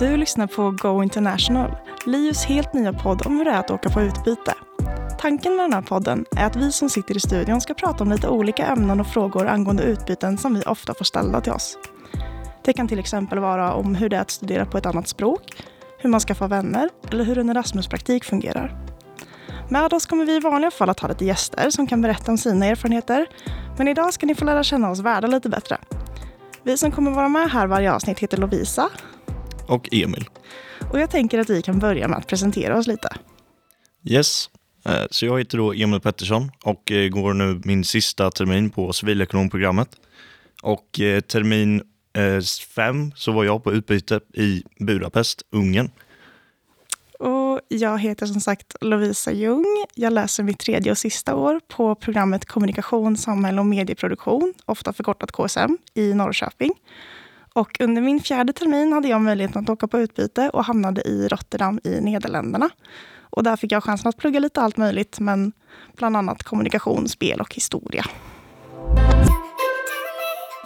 Du 0.00 0.16
lyssnar 0.16 0.46
på 0.46 0.70
Go 0.70 1.02
International, 1.02 1.76
Lius 2.06 2.44
helt 2.44 2.72
nya 2.72 2.92
podd 2.92 3.26
om 3.26 3.36
hur 3.36 3.44
det 3.44 3.50
är 3.50 3.58
att 3.58 3.70
åka 3.70 3.90
på 3.90 4.00
utbyte. 4.00 4.54
Tanken 5.18 5.56
med 5.56 5.64
den 5.64 5.72
här 5.72 5.82
podden 5.82 6.24
är 6.36 6.46
att 6.46 6.56
vi 6.56 6.72
som 6.72 6.90
sitter 6.90 7.16
i 7.16 7.20
studion 7.20 7.60
ska 7.60 7.74
prata 7.74 8.04
om 8.04 8.10
lite 8.10 8.28
olika 8.28 8.66
ämnen 8.66 9.00
och 9.00 9.06
frågor 9.06 9.46
angående 9.46 9.82
utbyten 9.82 10.38
som 10.38 10.54
vi 10.54 10.62
ofta 10.62 10.94
får 10.94 11.04
ställda 11.04 11.40
till 11.40 11.52
oss. 11.52 11.78
Det 12.64 12.72
kan 12.72 12.88
till 12.88 12.98
exempel 12.98 13.38
vara 13.38 13.72
om 13.74 13.94
hur 13.94 14.08
det 14.08 14.16
är 14.16 14.20
att 14.20 14.30
studera 14.30 14.66
på 14.66 14.78
ett 14.78 14.86
annat 14.86 15.08
språk, 15.08 15.62
hur 15.98 16.10
man 16.10 16.20
ska 16.20 16.34
få 16.34 16.46
vänner 16.46 16.88
eller 17.10 17.24
hur 17.24 17.38
en 17.38 17.50
Erasmus-praktik 17.50 18.24
fungerar. 18.24 18.76
Med 19.68 19.92
oss 19.92 20.06
kommer 20.06 20.24
vi 20.24 20.36
i 20.36 20.40
vanliga 20.40 20.70
fall 20.70 20.90
att 20.90 21.00
ha 21.00 21.08
lite 21.08 21.24
gäster 21.24 21.70
som 21.70 21.86
kan 21.86 22.02
berätta 22.02 22.30
om 22.30 22.38
sina 22.38 22.66
erfarenheter. 22.66 23.26
Men 23.78 23.88
idag 23.88 24.14
ska 24.14 24.26
ni 24.26 24.34
få 24.34 24.44
lära 24.44 24.62
känna 24.62 24.90
oss 24.90 25.00
värda 25.00 25.26
lite 25.26 25.48
bättre. 25.48 25.78
Vi 26.62 26.76
som 26.76 26.92
kommer 26.92 27.10
vara 27.10 27.28
med 27.28 27.50
här 27.50 27.66
varje 27.66 27.92
avsnitt 27.92 28.18
heter 28.18 28.36
Lovisa. 28.36 28.90
Och 29.70 29.88
Emil. 29.92 30.28
Och 30.92 31.00
jag 31.00 31.10
tänker 31.10 31.38
att 31.38 31.50
vi 31.50 31.62
kan 31.62 31.78
börja 31.78 32.08
med 32.08 32.18
att 32.18 32.26
presentera 32.26 32.78
oss 32.78 32.86
lite. 32.86 33.08
Yes. 34.04 34.50
Eh, 34.84 35.04
så 35.10 35.26
jag 35.26 35.38
heter 35.38 35.58
då 35.58 35.72
Emil 35.72 36.00
Pettersson 36.00 36.50
och 36.64 36.90
eh, 36.92 37.08
går 37.08 37.34
nu 37.34 37.60
min 37.64 37.84
sista 37.84 38.30
termin 38.30 38.70
på 38.70 38.92
civilekonomprogrammet. 38.92 39.88
Och 40.62 41.00
eh, 41.00 41.20
termin 41.20 41.82
fem 42.76 43.12
så 43.16 43.32
var 43.32 43.44
jag 43.44 43.64
på 43.64 43.72
utbyte 43.72 44.20
i 44.34 44.62
Budapest, 44.78 45.42
Ungern. 45.50 45.90
Och 47.18 47.60
jag 47.68 47.98
heter 47.98 48.26
som 48.26 48.40
sagt 48.40 48.76
Lovisa 48.80 49.32
Ljung. 49.32 49.84
Jag 49.94 50.12
läser 50.12 50.42
mitt 50.42 50.58
tredje 50.58 50.92
och 50.92 50.98
sista 50.98 51.34
år 51.34 51.60
på 51.68 51.94
programmet 51.94 52.44
Kommunikation, 52.44 53.16
samhälle 53.16 53.60
och 53.60 53.66
medieproduktion, 53.66 54.54
ofta 54.64 54.92
förkortat 54.92 55.32
KSM, 55.32 55.76
i 55.94 56.14
Norrköping. 56.14 56.72
Och 57.60 57.76
under 57.80 58.02
min 58.02 58.20
fjärde 58.20 58.52
termin 58.52 58.92
hade 58.92 59.08
jag 59.08 59.20
möjligheten 59.20 59.62
att 59.62 59.70
åka 59.70 59.88
på 59.88 59.98
utbyte 59.98 60.50
och 60.50 60.64
hamnade 60.64 61.08
i 61.08 61.28
Rotterdam 61.28 61.80
i 61.84 62.00
Nederländerna. 62.00 62.70
Och 63.20 63.42
där 63.42 63.56
fick 63.56 63.72
jag 63.72 63.84
chansen 63.84 64.08
att 64.08 64.16
plugga 64.16 64.40
lite 64.40 64.60
allt 64.60 64.76
möjligt, 64.76 65.20
men 65.20 65.52
bland 65.96 66.16
annat 66.16 66.42
kommunikation, 66.42 67.08
spel 67.08 67.40
och 67.40 67.54
historia. 67.54 68.04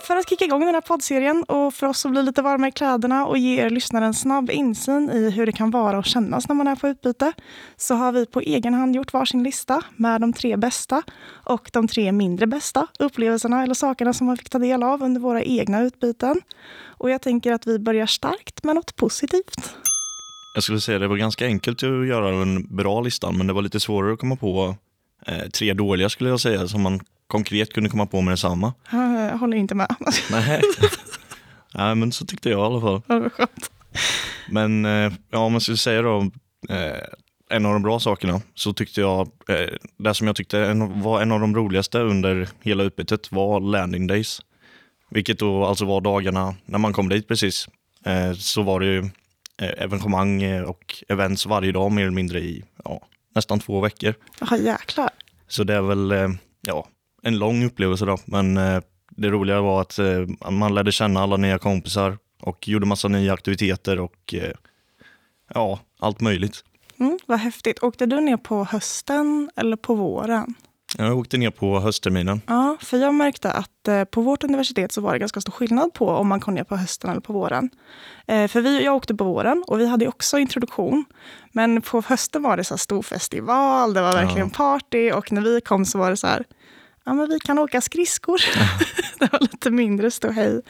För 0.06 0.16
att 0.16 0.28
kicka 0.28 0.44
igång 0.44 0.60
den 0.60 0.74
här 0.74 0.80
poddserien 0.80 1.44
och 1.44 1.74
för 1.74 1.86
oss 1.86 2.06
att 2.06 2.12
bli 2.12 2.22
lite 2.22 2.42
varma 2.42 2.68
i 2.68 2.72
kläderna 2.72 3.26
och 3.26 3.38
ge 3.38 3.60
er 3.60 3.70
lyssnare 3.70 4.04
en 4.04 4.14
snabb 4.14 4.50
insyn 4.50 5.10
i 5.10 5.30
hur 5.30 5.46
det 5.46 5.52
kan 5.52 5.70
vara 5.70 5.98
och 5.98 6.04
kännas 6.04 6.48
när 6.48 6.54
man 6.54 6.68
är 6.68 6.76
på 6.76 6.88
utbyte, 6.88 7.32
så 7.76 7.94
har 7.94 8.12
vi 8.12 8.26
på 8.26 8.40
egen 8.40 8.74
hand 8.74 8.96
gjort 8.96 9.12
varsin 9.12 9.42
lista 9.42 9.82
med 9.96 10.20
de 10.20 10.32
tre 10.32 10.56
bästa 10.56 11.02
och 11.44 11.70
de 11.72 11.88
tre 11.88 12.12
mindre 12.12 12.46
bästa 12.46 12.86
upplevelserna 12.98 13.62
eller 13.62 13.74
sakerna 13.74 14.12
som 14.12 14.26
man 14.26 14.36
fick 14.36 14.50
ta 14.50 14.58
del 14.58 14.82
av 14.82 15.02
under 15.02 15.20
våra 15.20 15.42
egna 15.42 15.82
utbyten. 15.82 16.40
Och 16.86 17.10
jag 17.10 17.22
tänker 17.22 17.52
att 17.52 17.66
vi 17.66 17.78
börjar 17.78 18.06
starkt 18.06 18.64
med 18.64 18.74
något 18.74 18.96
positivt. 18.96 19.74
Jag 20.54 20.64
skulle 20.64 20.80
säga 20.80 20.96
att 20.96 21.02
det 21.02 21.08
var 21.08 21.16
ganska 21.16 21.46
enkelt 21.46 21.82
att 21.82 22.06
göra 22.06 22.42
en 22.42 22.76
bra 22.76 23.00
lista, 23.00 23.32
men 23.32 23.46
det 23.46 23.52
var 23.52 23.62
lite 23.62 23.80
svårare 23.80 24.12
att 24.12 24.18
komma 24.18 24.36
på 24.36 24.76
eh, 25.26 25.48
tre 25.48 25.72
dåliga 25.72 26.08
skulle 26.08 26.30
jag 26.30 26.40
säga, 26.40 26.68
som 26.68 26.82
man 26.82 27.00
konkret 27.26 27.72
kunde 27.72 27.90
komma 27.90 28.06
på 28.06 28.20
med 28.20 28.32
detsamma. 28.32 28.72
Jag 29.30 29.38
håller 29.38 29.56
inte 29.56 29.74
med. 29.74 29.96
Nej. 30.30 30.62
Nej, 31.74 31.94
men 31.94 32.12
så 32.12 32.26
tyckte 32.26 32.50
jag 32.50 32.58
i 32.58 32.62
alla 32.62 32.80
fall. 32.80 33.02
Ja, 33.06 33.14
det 33.18 33.30
skönt. 33.30 33.70
Men 34.48 34.84
eh, 34.84 35.12
ja, 35.30 35.38
om 35.38 35.52
man 35.52 35.60
skulle 35.60 35.76
säga 35.76 36.02
då, 36.02 36.30
eh, 36.68 37.02
en 37.50 37.66
av 37.66 37.72
de 37.72 37.82
bra 37.82 38.00
sakerna 38.00 38.40
så 38.54 38.72
tyckte 38.72 39.00
jag, 39.00 39.28
eh, 39.48 39.68
det 39.98 40.14
som 40.14 40.26
jag 40.26 40.36
tyckte 40.36 40.74
var 40.94 41.22
en 41.22 41.32
av 41.32 41.40
de 41.40 41.56
roligaste 41.56 41.98
under 41.98 42.48
hela 42.62 42.82
utbytet 42.82 43.32
var 43.32 43.60
landing 43.60 44.06
days. 44.06 44.40
Vilket 45.10 45.38
då 45.38 45.64
alltså 45.64 45.84
var 45.84 46.00
dagarna 46.00 46.54
när 46.64 46.78
man 46.78 46.92
kom 46.92 47.08
dit 47.08 47.28
precis. 47.28 47.68
Så 48.38 48.62
var 48.62 48.80
det 48.80 48.86
ju 48.86 49.10
evenemang 49.58 50.60
och 50.64 51.04
events 51.08 51.46
varje 51.46 51.72
dag 51.72 51.92
mer 51.92 52.02
eller 52.02 52.12
mindre 52.12 52.40
i 52.40 52.64
ja, 52.84 53.00
nästan 53.34 53.60
två 53.60 53.80
veckor. 53.80 54.14
Jaha, 54.40 54.58
jäklar. 54.58 55.10
Så 55.48 55.64
det 55.64 55.74
är 55.74 55.82
väl, 55.82 56.36
ja, 56.60 56.86
en 57.24 57.38
lång 57.38 57.64
upplevelse 57.64 58.04
då, 58.04 58.18
men 58.24 58.56
eh, 58.56 58.80
det 59.10 59.30
roliga 59.30 59.60
var 59.60 59.80
att 59.80 59.98
eh, 59.98 60.50
man 60.50 60.74
lärde 60.74 60.92
känna 60.92 61.20
alla 61.20 61.36
nya 61.36 61.58
kompisar 61.58 62.18
och 62.40 62.68
gjorde 62.68 62.86
massa 62.86 63.08
nya 63.08 63.32
aktiviteter 63.32 64.00
och 64.00 64.34
eh, 64.34 64.52
ja, 65.54 65.78
allt 66.00 66.20
möjligt. 66.20 66.64
Mm, 66.98 67.18
vad 67.26 67.38
häftigt. 67.38 67.82
Åkte 67.82 68.06
du 68.06 68.20
ner 68.20 68.36
på 68.36 68.64
hösten 68.64 69.50
eller 69.56 69.76
på 69.76 69.94
våren? 69.94 70.54
Jag 70.98 71.18
åkte 71.18 71.36
ner 71.36 71.50
på 71.50 71.80
höstterminen. 71.80 72.40
Ja, 72.46 72.76
för 72.80 72.96
jag 72.96 73.14
märkte 73.14 73.52
att 73.52 74.10
på 74.10 74.20
vårt 74.20 74.44
universitet 74.44 74.92
så 74.92 75.00
var 75.00 75.12
det 75.12 75.18
ganska 75.18 75.40
stor 75.40 75.52
skillnad 75.52 75.92
på 75.92 76.08
om 76.08 76.28
man 76.28 76.40
kom 76.40 76.54
ner 76.54 76.64
på 76.64 76.76
hösten 76.76 77.10
eller 77.10 77.20
på 77.20 77.32
våren. 77.32 77.70
För 78.26 78.60
vi, 78.60 78.84
jag 78.84 78.96
åkte 78.96 79.14
på 79.14 79.24
våren 79.24 79.64
och 79.66 79.80
vi 79.80 79.86
hade 79.86 80.08
också 80.08 80.38
introduktion. 80.38 81.04
Men 81.52 81.82
på 81.82 82.02
hösten 82.06 82.42
var 82.42 82.56
det 82.56 82.64
så 82.64 82.78
stor 82.78 83.02
festival, 83.02 83.94
det 83.94 84.02
var 84.02 84.12
verkligen 84.12 84.48
ja. 84.48 84.56
party 84.56 85.10
och 85.12 85.32
när 85.32 85.42
vi 85.42 85.60
kom 85.60 85.84
så 85.84 85.98
var 85.98 86.10
det 86.10 86.16
så 86.16 86.26
här, 86.26 86.44
ja, 87.04 87.14
men 87.14 87.28
vi 87.28 87.40
kan 87.40 87.58
åka 87.58 87.80
skridskor. 87.80 88.40
det 89.18 89.32
var 89.32 89.40
lite 89.40 89.70
mindre 89.70 90.10
ståhej. 90.10 90.60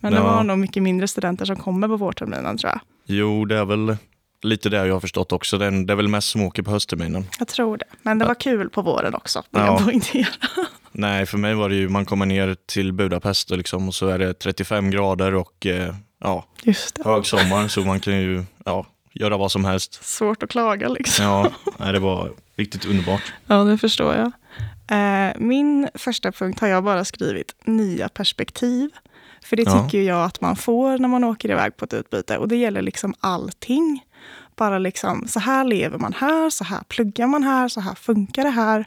Men 0.00 0.12
ja. 0.12 0.18
det 0.18 0.24
var 0.24 0.42
nog 0.44 0.58
mycket 0.58 0.82
mindre 0.82 1.08
studenter 1.08 1.44
som 1.44 1.56
kommer 1.56 1.88
på 1.88 1.96
vårterminen 1.96 2.58
tror 2.58 2.70
jag. 2.70 2.80
Jo, 3.06 3.44
det 3.44 3.56
är 3.56 3.64
väl 3.64 3.96
lite 4.42 4.68
det 4.68 4.86
jag 4.86 4.94
har 4.94 5.00
förstått 5.00 5.32
också. 5.32 5.58
Det 5.58 5.66
är, 5.66 5.86
det 5.86 5.92
är 5.92 5.96
väl 5.96 6.08
mest 6.08 6.28
som 6.28 6.42
åker 6.42 6.62
på 6.62 6.70
höstterminen. 6.70 7.26
Jag 7.38 7.48
tror 7.48 7.76
det. 7.76 7.84
Men 8.02 8.18
det 8.18 8.24
var 8.24 8.34
kul 8.34 8.70
på 8.70 8.82
våren 8.82 9.14
också, 9.14 9.42
vill 9.50 9.62
ja. 9.62 9.66
jag 9.66 9.84
poängtera. 9.84 10.26
Nej, 10.92 11.26
för 11.26 11.38
mig 11.38 11.54
var 11.54 11.68
det 11.68 11.74
ju, 11.74 11.88
man 11.88 12.04
kommer 12.04 12.26
ner 12.26 12.56
till 12.66 12.92
Budapest 12.92 13.50
liksom, 13.50 13.88
och 13.88 13.94
så 13.94 14.08
är 14.08 14.18
det 14.18 14.34
35 14.34 14.90
grader 14.90 15.34
och 15.34 15.66
eh, 15.66 15.94
ja, 16.20 16.44
högsommar. 17.04 17.68
Så 17.68 17.80
man 17.80 18.00
kan 18.00 18.14
ju 18.14 18.44
ja, 18.64 18.86
göra 19.12 19.36
vad 19.36 19.52
som 19.52 19.64
helst. 19.64 20.04
Svårt 20.04 20.42
att 20.42 20.50
klaga 20.50 20.88
liksom. 20.88 21.24
Ja, 21.24 21.50
nej, 21.78 21.92
det 21.92 21.98
var 21.98 22.32
riktigt 22.56 22.86
underbart. 22.86 23.32
Ja, 23.46 23.64
det 23.64 23.78
förstår 23.78 24.14
jag. 24.14 24.32
Eh, 24.90 25.40
min 25.40 25.88
första 25.94 26.32
punkt 26.32 26.60
har 26.60 26.68
jag 26.68 26.84
bara 26.84 27.04
skrivit 27.04 27.54
nya 27.64 28.08
perspektiv. 28.08 28.90
För 29.44 29.56
det 29.56 29.64
tycker 29.64 29.98
ja. 29.98 30.04
jag 30.04 30.24
att 30.24 30.40
man 30.40 30.56
får 30.56 30.98
när 30.98 31.08
man 31.08 31.24
åker 31.24 31.50
iväg 31.50 31.76
på 31.76 31.84
ett 31.84 31.94
utbyte. 31.94 32.38
Och 32.38 32.48
det 32.48 32.56
gäller 32.56 32.82
liksom 32.82 33.14
allting. 33.20 34.04
Bara 34.56 34.78
liksom, 34.78 35.28
så 35.28 35.40
här 35.40 35.64
lever 35.64 35.98
man 35.98 36.12
här, 36.12 36.50
så 36.50 36.64
här 36.64 36.80
pluggar 36.88 37.26
man 37.26 37.42
här, 37.42 37.68
så 37.68 37.80
här 37.80 37.94
funkar 37.94 38.44
det 38.44 38.50
här. 38.50 38.84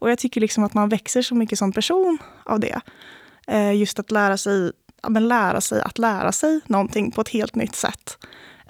Och 0.00 0.10
jag 0.10 0.18
tycker 0.18 0.40
liksom 0.40 0.64
att 0.64 0.74
man 0.74 0.88
växer 0.88 1.22
så 1.22 1.34
mycket 1.34 1.58
som 1.58 1.72
person 1.72 2.18
av 2.44 2.60
det. 2.60 2.80
Eh, 3.46 3.72
just 3.72 3.98
att 3.98 4.10
lära 4.10 4.36
sig, 4.36 4.72
men 5.08 5.28
lära 5.28 5.60
sig 5.60 5.82
att 5.82 5.98
lära 5.98 6.32
sig 6.32 6.60
någonting 6.66 7.10
på 7.10 7.20
ett 7.20 7.28
helt 7.28 7.54
nytt 7.54 7.74
sätt. 7.74 8.18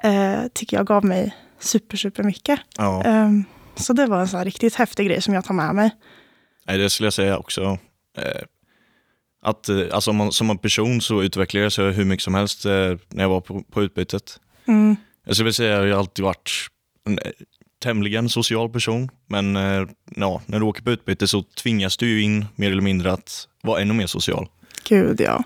Eh, 0.03 0.41
tycker 0.55 0.77
jag 0.77 0.87
gav 0.87 1.05
mig 1.05 1.37
super, 1.59 1.97
super 1.97 2.23
mycket. 2.23 2.61
Ja. 2.77 3.05
Eh, 3.05 3.31
så 3.75 3.93
det 3.93 4.07
var 4.07 4.21
en 4.21 4.29
sån 4.29 4.45
riktigt 4.45 4.75
häftig 4.75 5.07
grej 5.07 5.23
som 5.23 5.35
jag 5.35 5.45
tar 5.45 5.55
med 5.55 5.75
mig. 5.75 5.91
Nej, 6.71 6.79
det 6.79 6.91
skulle 6.91 7.07
jag 7.07 7.13
säga 7.13 7.39
också. 7.39 7.79
Eh, 8.19 8.43
att, 9.43 9.69
eh, 9.69 9.83
alltså, 9.93 10.13
man, 10.13 10.33
som 10.33 10.51
en 10.51 10.59
person 10.59 11.01
så 11.01 11.23
utvecklar 11.23 11.61
jag 11.61 11.93
hur 11.93 12.05
mycket 12.05 12.25
som 12.25 12.35
helst 12.35 12.65
eh, 12.65 12.97
när 13.09 13.23
jag 13.23 13.29
var 13.29 13.41
på, 13.41 13.63
på 13.63 13.83
utbytet. 13.83 14.41
Mm. 14.67 14.97
Jag 15.27 15.37
skulle 15.37 15.53
säga 15.53 15.81
att 15.81 15.89
jag 15.89 15.99
alltid 15.99 16.25
varit 16.25 16.51
en 17.07 17.19
tämligen 17.83 18.29
social 18.29 18.71
person, 18.71 19.09
men 19.27 19.55
ja, 20.17 20.43
när 20.47 20.61
du 20.61 20.65
åker 20.65 20.83
på 20.83 20.91
utbyte 20.91 21.29
så 21.29 21.43
tvingas 21.43 21.97
du 21.97 22.09
ju 22.09 22.23
in 22.23 22.47
mer 22.57 22.71
eller 22.71 22.83
mindre 22.83 23.13
att 23.13 23.49
vara 23.63 23.81
ännu 23.81 23.95
mer 23.95 24.07
social. 24.07 24.49
Gud 24.89 25.21
ja. 25.21 25.45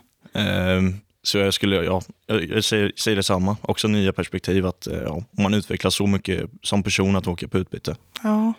Så 1.23 1.39
jag 1.39 1.55
skulle, 1.55 1.77
ja, 1.77 2.03
jag 2.27 2.65
säger, 2.65 2.93
säger 2.97 3.17
detsamma, 3.17 3.57
också 3.63 3.89
nya 3.89 4.13
perspektiv 4.13 4.67
att 4.67 4.89
ja, 5.07 5.23
man 5.31 5.55
utvecklas 5.55 5.95
så 5.95 6.07
mycket 6.07 6.51
som 6.63 6.83
person 6.83 7.17
att 7.17 7.27
åka 7.27 7.49
på 7.49 7.59
utbyte. 7.59 7.97
Ja. 8.23 8.53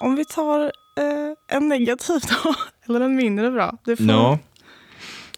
Om 0.00 0.16
vi 0.16 0.24
tar 0.24 0.72
eh, 0.96 1.56
en 1.56 1.68
negativ 1.68 2.20
då, 2.28 2.54
eller 2.86 3.00
en 3.00 3.16
mindre 3.16 3.50
bra? 3.50 3.78
Det 3.84 3.96
får... 3.96 4.06
ja. 4.06 4.38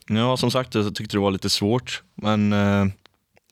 ja, 0.06 0.36
som 0.36 0.50
sagt 0.50 0.74
jag 0.74 0.94
tyckte 0.94 1.16
det 1.16 1.20
var 1.20 1.30
lite 1.30 1.50
svårt. 1.50 2.02
Men 2.14 2.52
eh, 2.52 2.80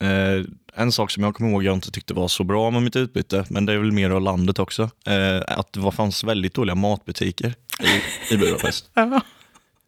eh, 0.00 0.44
en 0.74 0.92
sak 0.92 1.10
som 1.10 1.22
jag 1.22 1.34
kommer 1.34 1.50
ihåg 1.50 1.64
jag 1.64 1.74
inte 1.74 1.90
tyckte 1.90 2.14
var 2.14 2.28
så 2.28 2.44
bra 2.44 2.70
med 2.70 2.82
mitt 2.82 2.96
utbyte, 2.96 3.44
men 3.50 3.66
det 3.66 3.72
är 3.72 3.78
väl 3.78 3.92
mer 3.92 4.10
av 4.10 4.20
landet 4.20 4.58
också, 4.58 4.82
eh, 5.06 5.58
att 5.58 5.72
det 5.72 5.92
fanns 5.92 6.24
väldigt 6.24 6.54
dåliga 6.54 6.74
matbutiker 6.74 7.54
i, 7.80 8.34
i 8.34 8.36
Budapest. 8.36 8.90
ja. 8.94 9.20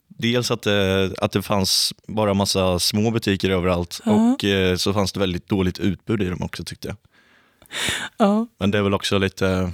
Dels 0.09 0.50
att 0.50 0.62
det, 0.62 1.15
att 1.19 1.32
det 1.32 1.43
fanns 1.43 1.94
bara 2.06 2.35
massa 2.35 2.79
små 2.79 3.11
butiker 3.11 3.50
överallt 3.50 4.00
-huh. 4.05 4.35
och 4.35 4.44
eh, 4.44 4.76
så 4.76 4.93
fanns 4.93 5.12
det 5.12 5.20
väldigt 5.20 5.49
dåligt 5.49 5.79
utbud 5.79 6.23
i 6.23 6.29
dem 6.29 6.43
också 6.43 6.65
tyckte 6.65 6.88
jag. 6.88 6.97
-huh. 8.19 8.47
Men 8.59 8.70
det 8.70 8.79
är 8.79 8.82
väl 8.82 8.94
också 8.94 9.19
lite, 9.19 9.73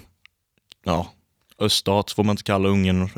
ja, 0.84 1.12
öststat 1.64 2.10
får 2.10 2.24
man 2.24 2.32
inte 2.32 2.42
kalla 2.42 2.68
Ungern 2.68 3.08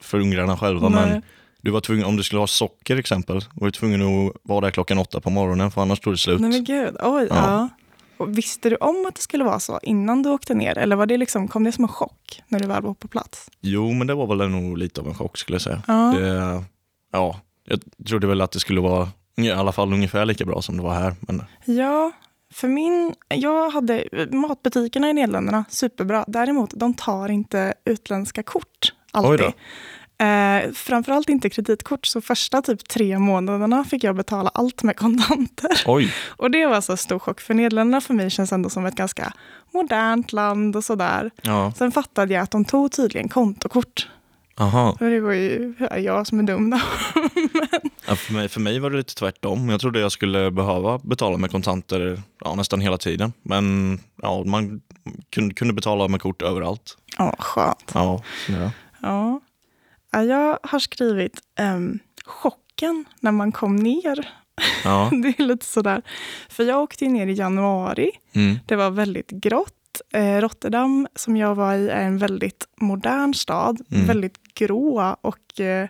för 0.00 0.20
ungrarna 0.20 0.56
själva, 0.56 0.88
Nej. 0.88 1.10
men 1.10 1.22
du 1.62 1.70
var 1.70 1.80
tvungen, 1.80 2.04
om 2.04 2.16
du 2.16 2.22
skulle 2.22 2.40
ha 2.40 2.46
socker 2.46 2.96
exempel, 2.96 3.44
var 3.54 3.66
du 3.66 3.70
tvungen 3.70 4.02
att 4.02 4.32
vara 4.42 4.60
där 4.60 4.70
klockan 4.70 4.98
åtta 4.98 5.20
på 5.20 5.30
morgonen 5.30 5.70
för 5.70 5.82
annars 5.82 6.00
tog 6.00 6.12
det 6.12 6.18
slut. 6.18 6.40
Nej 6.40 6.50
men 6.50 6.64
gud, 6.64 6.96
oj, 7.00 7.26
ja. 7.30 7.36
ja. 7.36 7.68
Och 8.16 8.38
visste 8.38 8.70
du 8.70 8.76
om 8.76 9.06
att 9.08 9.14
det 9.14 9.20
skulle 9.20 9.44
vara 9.44 9.60
så 9.60 9.80
innan 9.82 10.22
du 10.22 10.30
åkte 10.30 10.54
ner? 10.54 10.78
Eller 10.78 10.96
var 10.96 11.06
det 11.06 11.16
liksom, 11.16 11.48
kom 11.48 11.64
det 11.64 11.72
som 11.72 11.84
en 11.84 11.88
chock 11.88 12.42
när 12.48 12.60
du 12.60 12.66
väl 12.66 12.82
var 12.82 12.94
på 12.94 13.08
plats? 13.08 13.50
Jo, 13.60 13.92
men 13.92 14.06
det 14.06 14.14
var 14.14 14.36
väl 14.36 14.48
nog 14.48 14.78
lite 14.78 15.00
av 15.00 15.06
en 15.06 15.14
chock 15.14 15.38
skulle 15.38 15.54
jag 15.54 15.62
säga. 15.62 15.82
Ja, 15.86 16.14
det, 16.18 16.64
ja 17.12 17.40
jag 17.64 17.80
trodde 18.06 18.26
väl 18.26 18.40
att 18.40 18.52
det 18.52 18.60
skulle 18.60 18.80
vara 18.80 19.08
i 19.36 19.50
alla 19.50 19.72
fall 19.72 19.92
ungefär 19.92 20.26
lika 20.26 20.44
bra 20.44 20.62
som 20.62 20.76
det 20.76 20.82
var 20.82 20.94
här. 20.94 21.14
Men... 21.20 21.42
Ja, 21.64 22.12
För 22.52 22.68
min, 22.68 23.14
jag 23.28 23.70
hade 23.70 24.04
matbutikerna 24.30 25.10
i 25.10 25.12
Nederländerna, 25.12 25.64
superbra. 25.68 26.24
Däremot, 26.28 26.70
de 26.74 26.94
tar 26.94 27.28
inte 27.28 27.74
utländska 27.84 28.42
kort 28.42 28.92
alltid. 29.12 29.52
Eh, 30.20 30.72
framförallt 30.72 31.28
inte 31.28 31.50
kreditkort, 31.50 32.06
så 32.06 32.20
första 32.20 32.62
typ 32.62 32.88
tre 32.88 33.18
månaderna 33.18 33.84
fick 33.84 34.04
jag 34.04 34.16
betala 34.16 34.50
allt 34.54 34.82
med 34.82 34.96
kontanter. 34.96 35.82
Oj. 35.86 36.14
och 36.28 36.50
det 36.50 36.66
var 36.66 36.80
så 36.80 36.96
stor 36.96 37.18
chock, 37.18 37.40
för 37.40 37.54
Nederländerna 37.54 38.00
för 38.00 38.14
mig 38.14 38.30
känns 38.30 38.52
ändå 38.52 38.70
som 38.70 38.86
ett 38.86 38.94
ganska 38.94 39.32
modernt 39.72 40.32
land 40.32 40.76
och 40.76 40.84
sådär. 40.84 41.30
Ja. 41.42 41.72
Sen 41.76 41.92
fattade 41.92 42.34
jag 42.34 42.42
att 42.42 42.50
de 42.50 42.64
tog 42.64 42.92
tydligen 42.92 43.28
kontokort. 43.28 44.08
Aha. 44.56 44.96
Det 44.98 45.20
var 45.20 45.32
ju 45.32 45.74
jag 45.96 46.26
som 46.26 46.38
är 46.38 46.42
dum 46.42 46.70
då. 46.70 46.80
Ja, 48.10 48.16
för, 48.16 48.32
mig, 48.32 48.48
för 48.48 48.60
mig 48.60 48.78
var 48.78 48.90
det 48.90 48.96
lite 48.96 49.14
tvärtom. 49.14 49.68
Jag 49.68 49.80
trodde 49.80 50.00
jag 50.00 50.12
skulle 50.12 50.50
behöva 50.50 50.98
betala 50.98 51.36
med 51.36 51.50
kontanter 51.50 52.22
ja, 52.44 52.54
nästan 52.54 52.80
hela 52.80 52.98
tiden. 52.98 53.32
Men 53.42 53.98
ja, 54.22 54.44
man 54.44 54.80
kunde, 55.30 55.54
kunde 55.54 55.74
betala 55.74 56.08
med 56.08 56.20
kort 56.20 56.42
överallt. 56.42 56.96
Ja, 57.18 57.34
skönt. 57.38 57.90
Ja, 57.94 58.22
ja. 58.48 58.70
Ja. 59.02 59.40
Ja, 60.12 60.24
Jag 60.24 60.58
har 60.62 60.78
skrivit 60.78 61.40
um, 61.60 61.98
chocken 62.24 63.04
när 63.20 63.32
man 63.32 63.52
kom 63.52 63.76
ner. 63.76 64.28
ja. 64.84 65.10
Det 65.22 65.28
är 65.42 65.42
lite 65.46 65.66
sådär. 65.66 66.02
För 66.48 66.64
jag 66.64 66.82
åkte 66.82 67.04
ner 67.04 67.26
i 67.26 67.32
januari. 67.32 68.10
Mm. 68.32 68.58
Det 68.66 68.76
var 68.76 68.90
väldigt 68.90 69.30
grått. 69.30 69.74
Eh, 70.12 70.40
Rotterdam, 70.40 71.08
som 71.14 71.36
jag 71.36 71.54
var 71.54 71.74
i, 71.74 71.88
är 71.88 72.02
en 72.02 72.18
väldigt 72.18 72.68
modern 72.76 73.34
stad. 73.34 73.80
Mm. 73.90 74.06
Väldigt 74.06 74.54
grå 74.54 75.16
och 75.20 75.60
eh, 75.60 75.88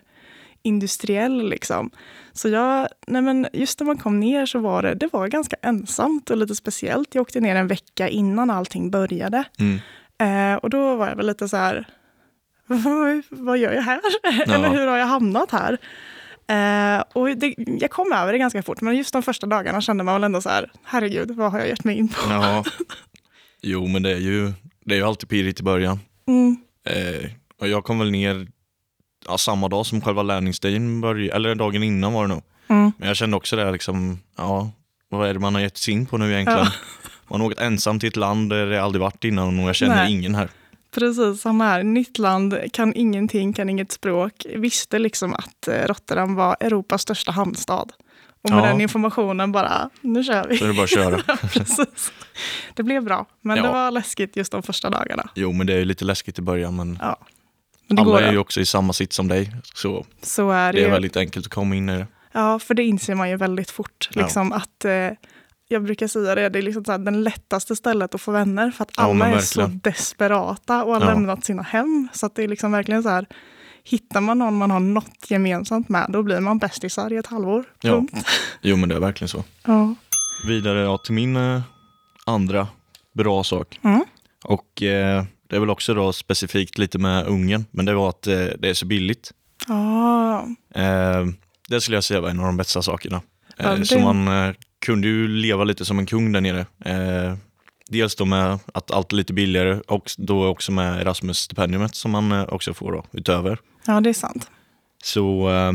industriell. 0.63 1.49
Liksom. 1.49 1.89
Så 2.33 2.49
jag, 2.49 2.87
nej 3.07 3.21
men 3.21 3.47
just 3.53 3.79
när 3.79 3.87
man 3.87 3.97
kom 3.97 4.19
ner 4.19 4.45
så 4.45 4.59
var 4.59 4.81
det, 4.83 4.93
det 4.93 5.13
var 5.13 5.27
ganska 5.27 5.55
ensamt 5.61 6.29
och 6.29 6.37
lite 6.37 6.55
speciellt. 6.55 7.15
Jag 7.15 7.21
åkte 7.21 7.39
ner 7.39 7.55
en 7.55 7.67
vecka 7.67 8.09
innan 8.09 8.49
allting 8.49 8.91
började. 8.91 9.43
Mm. 9.59 9.79
Eh, 10.17 10.57
och 10.57 10.69
då 10.69 10.95
var 10.95 11.07
jag 11.09 11.15
väl 11.15 11.27
lite 11.27 11.49
så 11.49 11.57
här, 11.57 11.87
vad, 13.29 13.57
gör 13.57 13.71
jag 13.71 13.81
här? 13.81 14.01
Ja. 14.23 14.53
Eller 14.53 14.69
hur 14.69 14.87
har 14.87 14.97
jag 14.97 15.05
hamnat 15.05 15.51
här? 15.51 15.77
Eh, 16.47 17.03
och 17.13 17.37
det, 17.37 17.53
jag 17.57 17.91
kom 17.91 18.11
över 18.11 18.31
det 18.31 18.37
ganska 18.39 18.63
fort, 18.63 18.81
men 18.81 18.97
just 18.97 19.13
de 19.13 19.23
första 19.23 19.47
dagarna 19.47 19.81
kände 19.81 20.03
man 20.03 20.13
väl 20.15 20.23
ändå 20.23 20.41
så 20.41 20.49
här, 20.49 20.71
herregud, 20.83 21.31
vad 21.31 21.51
har 21.51 21.59
jag 21.59 21.67
gett 21.67 21.83
mig 21.83 21.97
in 21.97 22.07
på? 22.07 22.15
ja. 22.29 22.63
Jo, 23.63 23.87
men 23.87 24.03
det 24.03 24.11
är 24.11 24.17
ju, 24.19 24.51
det 24.85 24.95
är 24.95 24.97
ju 24.97 25.05
alltid 25.05 25.29
pirrigt 25.29 25.59
i 25.59 25.63
början. 25.63 25.99
Mm, 26.27 26.57
Eh, 26.83 27.29
och 27.59 27.67
jag 27.67 27.83
kom 27.83 27.99
väl 27.99 28.11
ner 28.11 28.47
ja, 29.27 29.37
samma 29.37 29.67
dag 29.67 29.85
som 29.85 30.01
själva 30.01 30.23
lärningsdagen 30.23 31.01
började, 31.01 31.35
eller 31.35 31.55
dagen 31.55 31.83
innan 31.83 32.13
var 32.13 32.21
det 32.27 32.33
nog. 32.33 32.43
mm, 32.67 32.91
Men 32.97 33.07
jag 33.07 33.17
kände 33.17 33.37
också 33.37 33.55
det, 33.55 33.71
liksom, 33.71 34.19
ja, 34.37 34.71
vad 35.09 35.29
är 35.29 35.33
det 35.33 35.39
man 35.39 35.55
har 35.55 35.61
gett 35.61 35.77
sig 35.77 35.93
in 35.93 36.05
på 36.05 36.17
nu 36.17 36.33
egentligen? 36.33 36.59
Ja. 36.59 36.71
Man 37.27 37.41
har 37.41 37.47
åkt 37.47 37.59
ensam 37.59 37.99
till 37.99 38.09
ett 38.09 38.15
land 38.15 38.49
där 38.49 38.65
det 38.65 38.83
aldrig 38.83 39.01
varit 39.01 39.23
innan 39.23 39.59
och 39.59 39.67
jag 39.69 39.75
känner 39.75 39.95
Nej. 39.95 40.11
ingen 40.13 40.35
här. 40.35 40.49
precis, 40.95 41.41
samma 41.41 41.65
här. 41.65 41.83
Nytt 41.83 42.17
land, 42.17 42.57
kan 42.73 42.93
ingenting, 42.95 43.53
kan 43.53 43.69
inget 43.69 43.91
språk. 43.91 44.45
Visste 44.55 44.99
liksom 44.99 45.33
att 45.33 45.67
eh, 45.67 45.87
Rotterdam 45.87 46.35
var 46.35 46.55
Europas 46.59 47.01
största 47.01 47.31
hamnstad. 47.31 47.91
Och 48.43 48.49
med 48.49 48.59
Ja. 48.59 48.65
den 48.65 48.81
informationen 48.81 49.51
bara, 49.51 49.89
nu 50.01 50.23
kör 50.23 50.47
vi. 50.47 50.57
Så 50.57 50.63
är 50.63 50.67
det 50.67 50.73
bara 50.73 50.83
att 50.83 50.89
köra. 50.89 51.17
precis. 51.53 52.11
Det 52.73 52.83
blev 52.83 53.03
bra, 53.03 53.25
men 53.41 53.57
Ja. 53.57 53.63
det 53.63 53.69
var 53.69 53.91
läskigt 53.91 54.35
just 54.35 54.51
de 54.51 54.63
första 54.63 54.89
dagarna. 54.89 55.29
Jo, 55.35 55.51
men 55.51 55.67
det 55.67 55.73
är 55.73 55.77
ju 55.77 55.85
lite 55.85 56.05
läskigt 56.05 56.39
i 56.39 56.41
början, 56.41 56.75
men 56.75 56.97
Ja. 57.01 57.17
Alla 57.99 58.21
är 58.21 58.31
ju 58.31 58.37
också 58.37 58.59
i 58.61 58.65
samma 58.65 58.93
sitt 58.93 59.13
som 59.13 59.27
dig. 59.27 59.51
Så 59.75 60.05
Så 60.21 60.49
är 60.51 60.73
det, 60.73 60.79
det 60.79 60.83
är 60.83 60.85
ju. 60.87 60.91
väldigt 60.91 61.17
enkelt 61.17 61.45
att 61.45 61.53
komma 61.53 61.75
in 61.75 61.89
i 61.89 61.97
det. 61.97 62.07
Ja, 62.31 62.59
för 62.59 62.73
det 62.73 62.83
inser 62.83 63.15
man 63.15 63.29
ju 63.29 63.35
väldigt 63.37 63.71
fort. 63.71 64.09
Ja. 64.13 64.21
Liksom, 64.21 64.51
att, 64.53 64.85
eh, 64.85 65.09
jag 65.67 65.83
brukar 65.83 66.07
säga 66.07 66.35
det, 66.35 66.49
det 66.49 66.59
är 66.59 66.63
liksom 66.63 66.85
så 66.85 66.91
här, 66.91 66.99
den 66.99 67.23
lättaste 67.23 67.75
stället 67.75 68.15
att 68.15 68.21
få 68.21 68.31
vänner. 68.31 68.71
För 68.71 68.83
att 68.83 68.91
Ja, 68.97 69.03
alla 69.03 69.27
är 69.27 69.39
så 69.39 69.61
desperata 69.83 70.83
och 70.83 70.93
har 70.93 71.01
Ja. 71.01 71.07
lämnat 71.07 71.45
sina 71.45 71.61
hem. 71.63 72.07
Så 72.13 72.29
det 72.35 72.43
är 72.43 72.47
liksom 72.47 72.71
verkligen 72.71 73.03
så 73.03 73.09
här, 73.09 73.25
hittar 73.83 74.21
man 74.21 74.39
någon 74.39 74.57
man 74.57 74.71
har 74.71 74.79
något 74.79 75.29
gemensamt 75.31 75.89
med, 75.89 76.05
då 76.09 76.23
blir 76.23 76.39
man 76.39 76.57
bästisar 76.57 77.13
i 77.13 77.17
ett 77.17 77.27
halvår. 77.27 77.63
Ja. 77.81 78.03
Jo, 78.61 78.75
men 78.77 78.89
det 78.89 78.95
är 78.95 78.99
verkligen 78.99 79.29
så. 79.29 79.43
Ja. 79.65 79.95
Vidare 80.47 80.79
ja, 80.79 80.97
till 80.97 81.13
min 81.13 81.35
eh, 81.35 81.61
andra 82.25 82.67
bra 83.13 83.43
sak. 83.43 83.79
Mm. 83.83 84.03
Och 84.43 84.81
eh, 84.83 85.23
det 85.51 85.55
är 85.57 85.59
väl 85.59 85.69
också 85.69 85.93
då 85.93 86.13
specifikt 86.13 86.77
lite 86.77 86.97
med 86.97 87.27
Ungern, 87.27 87.65
men 87.71 87.85
det 87.85 87.93
var 87.93 88.09
att 88.09 88.27
eh, 88.27 88.35
det 88.59 88.69
är 88.69 88.73
så 88.73 88.85
billigt. 88.85 89.31
Ja. 89.67 90.47
Eh, 90.75 91.25
det 91.69 91.81
skulle 91.81 91.97
jag 91.97 92.03
säga 92.03 92.21
var 92.21 92.29
en 92.29 92.39
av 92.39 92.45
de 92.45 92.57
bästa 92.57 92.81
sakerna. 92.81 93.21
Eh, 93.57 93.65
Ja, 93.69 93.75
det- 93.75 93.85
Så 93.85 93.99
man 93.99 94.27
eh, 94.27 94.55
kunde 94.85 95.07
ju 95.07 95.27
leva 95.27 95.63
lite 95.63 95.85
som 95.85 95.99
en 95.99 96.05
kung 96.05 96.31
där 96.31 96.41
nere. 96.41 96.59
Eh, 96.85 97.35
dels 97.89 98.15
då 98.15 98.25
med 98.25 98.59
att 98.73 98.91
allt 98.91 99.11
är 99.11 99.15
lite 99.15 99.33
billigare 99.33 99.79
och 99.87 100.11
då 100.17 100.47
också 100.47 100.71
med 100.71 101.01
Erasmus-stipendiumet 101.01 101.95
som 101.95 102.11
man 102.11 102.31
eh, 102.31 102.43
också 102.43 102.73
får 102.73 102.91
då, 102.91 103.05
utöver. 103.11 103.57
ja, 103.87 104.01
det 104.01 104.09
är 104.09 104.13
sant. 104.13 104.49
Så 105.03 105.49
eh, 105.49 105.73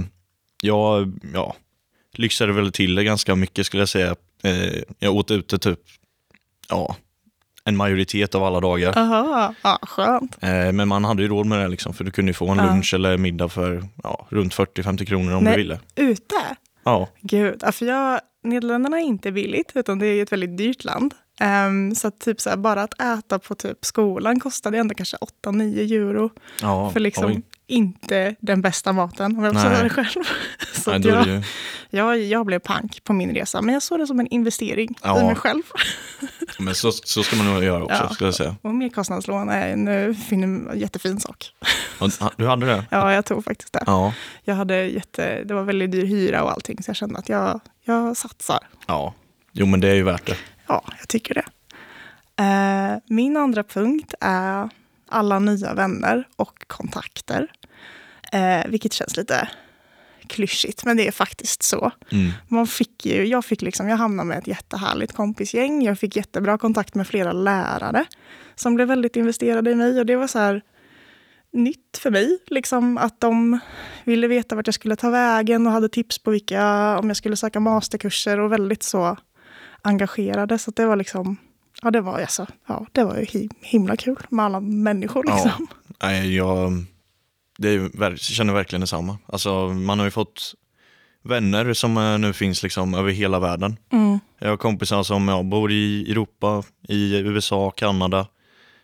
jag 0.63 1.19
ja, 1.35 1.57
lyxade 2.13 2.53
väl 2.53 2.73
till 2.73 2.95
det 2.95 3.05
ganska 3.05 3.35
mycket 3.35 3.67
skulle 3.67 3.81
jag 3.81 3.89
säga. 3.89 4.17
Eh, 4.43 4.83
jag 4.99 5.15
åt 5.15 5.31
ute 5.31 5.59
typ 5.59 5.81
ja, 6.69 6.97
en 7.67 7.77
majoritet 7.77 8.35
av 8.35 8.45
alla 8.45 8.61
dagar. 8.61 8.99
Aha. 8.99 9.55
Ja, 9.63 9.79
skönt. 9.83 10.37
Eh, 10.41 10.73
men 10.73 10.89
man 10.89 11.05
hade 11.05 11.23
ju 11.23 11.29
råd 11.29 11.47
med 11.47 11.59
det 11.59 11.69
liksom, 11.69 11.95
för 11.95 12.05
du 12.05 12.11
kunde 12.11 12.33
få 12.33 12.49
en 12.49 12.59
Ja. 12.59 12.65
lunch 12.67 12.95
eller 12.95 13.17
middag 13.19 13.49
för 13.49 13.83
ja, 14.03 14.27
runt 14.29 14.55
40-50 14.55 15.05
kronor 15.05 15.35
om 15.35 15.45
Nej. 15.45 15.53
du 15.53 15.57
ville. 15.63 15.79
Ute? 15.97 16.35
Ja, 16.85 17.09
Gud, 17.21 17.57
ja, 17.63 17.73
för 17.73 17.87
jag, 17.87 18.21
Nederländerna 18.45 18.97
är 19.01 19.05
inte 19.05 19.33
billigt, 19.33 19.73
utan 19.75 19.99
det 19.99 20.07
är 20.07 20.23
ett 20.23 20.33
väldigt 20.33 20.59
dyrt 20.59 20.85
land. 20.85 21.15
Ehm, 21.41 21.95
så 21.95 22.09
att 22.09 22.21
typ 22.21 22.41
så 22.41 22.51
här, 22.51 22.57
bara 22.57 22.83
att 22.83 23.01
äta 23.03 23.39
på 23.39 23.55
typ 23.55 23.85
skolan 23.85 24.41
kostade 24.41 24.79
ändå 24.79 24.95
kanske 24.95 25.17
8-9 25.47 25.95
euro. 25.95 26.31
ja 26.63 26.91
för 26.91 27.01
liksom 27.01 27.27
oj. 27.27 27.43
Inte 27.67 28.35
den 28.41 28.63
bästa 28.63 28.93
maten, 28.93 29.37
om 29.39 29.45
jag 29.45 29.53
får 29.53 29.61
säga 29.61 29.83
det 29.83 29.91
själv. 29.91 30.25
så 30.75 30.91
Nej, 30.99 31.07
jag, 31.09 31.27
ju, 31.27 31.43
jag, 31.91 32.19
jag 32.19 32.47
blev 32.47 32.59
pank 32.59 33.05
på 33.05 33.13
min 33.13 33.35
resa, 33.35 33.63
men 33.63 33.73
jag 33.75 33.83
såg 33.83 33.99
det 33.99 34.07
som 34.07 34.21
en 34.21 34.27
investering 34.27 34.99
Ja. 35.03 35.21
i 35.21 35.25
mig 35.25 35.35
själv. 35.35 35.63
men 36.59 36.75
så, 36.75 36.93
så 36.93 37.23
ska 37.23 37.37
man 37.37 37.47
nog 37.47 37.65
göra 37.65 37.85
också, 37.85 37.97
Ja. 38.03 38.09
skulle 38.09 38.29
jag 38.29 38.35
säga. 38.35 38.57
Och 38.63 38.75
merkostnadslån 38.75 39.49
är 39.49 39.69
en 39.69 39.89
eh, 39.89 40.15
fin, 40.15 40.71
jättefin 40.75 41.21
sak. 41.21 41.51
Och, 41.99 42.11
du 42.37 42.47
hade 42.47 42.67
det? 42.67 42.85
Ja, 42.91 43.13
jag 43.13 43.25
tog 43.25 43.45
faktiskt 43.45 43.73
det. 43.73 43.83
Ja. 43.87 44.15
Jag 44.45 44.55
hade 44.55 44.77
jätte, 44.85 45.45
det 45.45 45.55
var 45.55 45.63
väldigt 45.63 45.91
dyr 45.93 46.05
hyra 46.07 46.43
och 46.43 46.51
allting, 46.53 46.83
så 46.83 46.89
jag 46.89 46.97
kände 46.97 47.19
att 47.19 47.29
jag, 47.29 47.61
jag 47.85 48.17
satsar. 48.17 48.59
ja. 48.87 49.15
Jo, 49.59 49.67
men 49.67 49.81
det 49.81 49.89
är 49.89 49.95
ju 49.95 50.03
värt 50.03 50.27
det. 50.27 50.37
Ja, 50.67 50.85
jag 50.99 51.09
tycker 51.09 51.35
det. 51.35 51.45
Eh, 52.43 52.99
min 53.07 53.37
andra 53.37 53.63
punkt 53.65 54.15
är 54.21 54.69
alla 55.09 55.39
nya 55.39 55.75
vänner 55.75 56.29
och 56.37 56.67
kontakter. 56.67 57.49
Eh, 58.33 58.67
vilket 58.67 58.93
känns 58.93 59.17
lite 59.17 59.49
klyschigt, 60.27 60.85
men 60.85 60.97
det 60.97 61.09
är 61.09 61.13
faktiskt 61.13 61.63
så. 61.63 61.91
Mm. 62.13 62.33
Man 62.49 62.67
fick 62.67 63.07
ju, 63.07 63.27
jag, 63.27 63.45
fick 63.45 63.63
liksom, 63.63 63.89
jag 63.89 63.97
hamnade 63.97 64.29
med 64.29 64.39
ett 64.39 64.47
jättehärligt 64.47 65.13
kompisgäng. 65.13 65.83
Jag 65.83 65.99
fick 65.99 66.17
jättebra 66.17 66.59
kontakt 66.59 66.95
med 66.95 67.07
flera 67.07 67.33
lärare 67.33 68.05
som 68.55 68.75
blev 68.75 68.89
väldigt 68.89 69.17
investerade 69.17 69.71
i 69.71 69.75
mig. 69.75 70.01
Och 70.01 70.07
det 70.07 70.17
var 70.17 70.27
så 70.27 70.39
här 70.39 70.63
nytt 71.53 71.99
för 71.99 72.11
mig, 72.11 72.39
liksom, 72.47 72.99
att 72.99 73.21
de 73.21 73.59
ville 74.05 74.29
veta 74.29 74.55
vart 74.55 74.67
jag 74.67 74.75
skulle 74.75 74.97
ta 74.97 75.11
vägen 75.11 75.67
och 75.67 75.73
hade 75.73 75.89
tips 75.89 76.19
på 76.19 76.31
vilka, 76.31 76.99
om 76.99 77.09
jag 77.09 77.17
skulle 77.17 77.37
söka 77.37 77.61
masterkurser 77.61 78.41
och 78.41 78.53
väldigt 78.53 78.83
så 78.83 79.17
engagerade. 79.83 80.59
Så 80.59 80.71
att 80.71 80.77
det 80.77 80.87
var 80.87 80.97
liksom, 80.97 81.37
ja 81.83 81.91
det 81.91 82.01
var, 82.01 82.21
alltså, 82.21 82.47
ja, 82.69 82.87
det 82.93 83.05
var 83.05 83.17
ju 83.17 83.25
hi- 83.25 83.51
himla 83.61 83.97
kul 83.97 84.17
med 84.31 84.45
alla 84.45 84.61
människor. 84.61 85.25
Ja. 85.27 85.35
Liksom. 85.45 85.67
Nej, 86.03 86.37
jag, 86.37 86.85
det 87.59 87.69
är, 87.69 87.91
jag 88.01 88.19
känner 88.19 88.53
verkligen 88.55 88.81
detsamma. 88.81 89.19
Alltså, 89.27 89.69
man 89.69 89.99
har 89.99 90.07
ju 90.07 90.11
fått 90.11 90.55
vänner 91.23 91.73
som 91.73 91.97
eh, 91.97 92.19
nu 92.19 92.33
finns 92.33 92.63
liksom 92.63 92.95
över 92.95 93.11
hela 93.11 93.39
världen. 93.39 93.77
Mm. 93.93 94.19
Jag 94.39 94.49
har 94.49 94.57
kompisar 94.57 95.03
som 95.03 95.29
ja, 95.29 95.43
bor 95.43 95.73
i 95.73 96.11
Europa, 96.11 96.63
i 96.89 97.17
USA, 97.17 97.71
Kanada, 97.71 98.27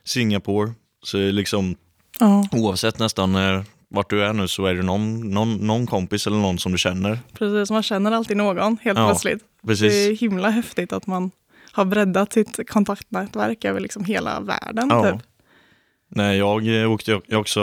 Singapore. 0.04 0.72
Så 1.04 1.16
liksom 1.18 1.74
Ja, 2.20 2.48
oavsett 2.52 2.98
nästan 2.98 3.34
eh, 3.36 3.62
vart 3.88 4.10
du 4.10 4.24
är 4.24 4.32
nu 4.32 4.48
så 4.48 4.66
är 4.66 4.74
det 4.74 4.82
någon, 4.82 5.30
någon, 5.30 5.54
någon 5.56 5.86
kompis 5.86 6.26
eller 6.26 6.36
någon 6.36 6.58
som 6.58 6.72
du 6.72 6.78
känner. 6.78 7.18
precis. 7.32 7.70
Man 7.70 7.82
känner 7.82 8.12
alltid 8.12 8.36
någon 8.36 8.78
helt 8.82 8.98
Ja, 8.98 9.06
plötsligt. 9.08 9.38
Det 9.62 9.66
är 9.72 9.76
Precis. 9.76 10.20
himla 10.22 10.50
häftigt 10.50 10.92
att 10.92 11.06
man 11.06 11.30
har 11.72 11.84
breddat 11.84 12.32
sitt 12.32 12.70
kontaktnätverk 12.70 13.64
över 13.64 13.80
liksom 13.80 14.04
hela 14.04 14.40
världen. 14.40 14.88
Ja. 14.90 15.12
Typ. 15.12 15.22
Nej, 16.08 16.38
jag 16.38 16.82
eh, 16.82 16.92
åkte 16.92 17.20
jag 17.26 17.40
också, 17.40 17.60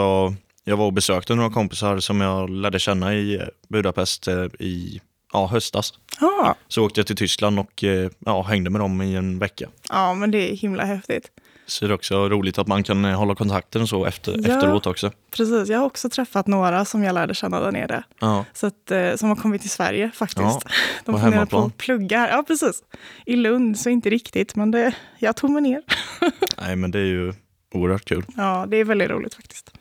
jag 0.63 0.77
var 0.77 0.85
och 0.85 0.93
besökte 0.93 1.35
några 1.35 1.49
kompisar 1.49 1.99
som 1.99 2.21
jag 2.21 2.49
lärde 2.49 2.79
känna 2.79 3.13
i 3.13 3.35
eh, 3.35 3.43
Budapest 3.67 4.27
eh, 4.27 4.45
i 4.59 5.01
ja, 5.33 5.47
höstas. 5.47 5.93
Ja. 6.19 6.55
Så 6.67 6.85
åkte 6.85 6.99
jag 6.99 7.07
till 7.07 7.15
Tyskland 7.15 7.59
och 7.59 7.83
ja, 8.19 8.41
hängde 8.41 8.69
med 8.69 8.81
dem 8.81 9.01
i 9.01 9.15
en 9.15 9.39
vecka. 9.39 9.69
ja, 9.89 10.13
men 10.13 10.31
det 10.31 10.51
är 10.51 10.55
himla 10.55 10.85
häftigt. 10.85 11.31
Så 11.69 11.85
det 11.85 11.91
är 11.91 11.95
också 11.95 12.29
roligt 12.29 12.57
att 12.57 12.67
man 12.67 12.83
kan 12.83 13.05
eh, 13.05 13.17
hålla 13.17 13.35
kontakten 13.35 13.87
så 13.87 14.05
efter, 14.05 14.31
Ja. 14.47 14.55
efteråt 14.55 14.87
också. 14.87 15.11
Precis, 15.31 15.69
jag 15.69 15.79
har 15.79 15.85
också 15.85 16.09
träffat 16.09 16.47
några 16.47 16.85
som 16.85 17.03
jag 17.03 17.13
lärde 17.13 17.33
känna 17.35 17.59
där 17.59 17.71
nere. 17.71 18.03
Ja. 18.19 18.45
Så 18.53 18.67
att, 18.67 18.91
eh, 18.91 19.15
som 19.15 19.29
har 19.29 19.35
kommit 19.35 19.61
till 19.61 19.69
Sverige 19.69 20.11
faktiskt. 20.13 20.39
Ja, 20.41 20.61
De 21.05 21.21
funderar 21.21 21.45
på 21.45 21.59
att 21.59 21.77
plugga. 21.77 22.29
Ja, 22.29 22.43
precis. 22.47 22.83
I 23.25 23.35
Lund, 23.35 23.79
så 23.79 23.89
inte 23.89 24.09
riktigt, 24.09 24.55
men 24.55 24.71
det, 24.71 24.95
jag 25.19 25.35
tog 25.35 25.49
mig 25.51 25.61
ner. 25.61 25.81
Nej, 26.61 26.75
men 26.75 26.91
det 26.91 26.99
är 26.99 27.05
ju 27.05 27.33
oerhört 27.73 28.05
kul. 28.05 28.25
Ja, 28.37 28.65
det 28.67 28.77
är 28.77 28.83
väldigt 28.85 29.09
roligt 29.09 29.33
faktiskt. 29.33 29.71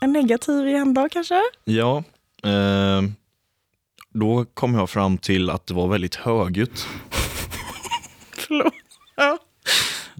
En 0.00 0.12
negativ 0.12 0.68
igen 0.68 0.94
då 0.94 1.08
kanske? 1.08 1.40
Ja, 1.64 2.02
eh, 2.44 3.02
då 4.14 4.44
kom 4.54 4.74
jag 4.74 4.90
fram 4.90 5.18
till 5.18 5.50
att 5.50 5.66
det 5.66 5.74
var 5.74 5.88
väldigt 5.88 6.14
högljutt. 6.14 6.86
Förlåt. 8.32 8.74
Ja. 9.16 9.38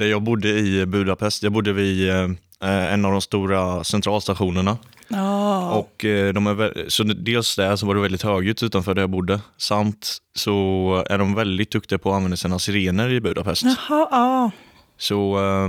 Där 0.00 0.06
jag 0.06 0.22
bodde 0.22 0.48
i 0.48 0.86
Budapest, 0.86 1.42
jag 1.42 1.52
bodde 1.52 1.72
vid 1.72 2.10
eh, 2.10 2.28
en 2.60 3.04
av 3.04 3.12
de 3.12 3.20
stora 3.20 3.84
centralstationerna. 3.84 4.78
Ja. 5.08 5.70
Och 5.70 6.04
eh, 6.04 6.32
de 6.32 6.46
är 6.46 6.88
så 6.88 7.02
dels 7.02 7.56
där 7.56 7.76
så 7.76 7.86
var 7.86 7.94
det 7.94 8.00
väldigt 8.00 8.22
högljutt 8.22 8.62
utanför 8.62 8.94
där 8.94 9.02
jag 9.02 9.10
bodde. 9.10 9.40
Samt 9.56 10.18
så 10.34 11.04
är 11.10 11.18
de 11.18 11.34
väldigt 11.34 11.70
duktiga 11.70 11.98
på 11.98 12.10
att 12.10 12.16
använda 12.16 12.36
sina 12.36 12.58
sirener 12.58 13.08
i 13.08 13.20
Budapest. 13.20 13.62
Jaha, 13.62 14.08
ja. 14.10 14.50
Så 14.98 15.38
eh, 15.38 15.68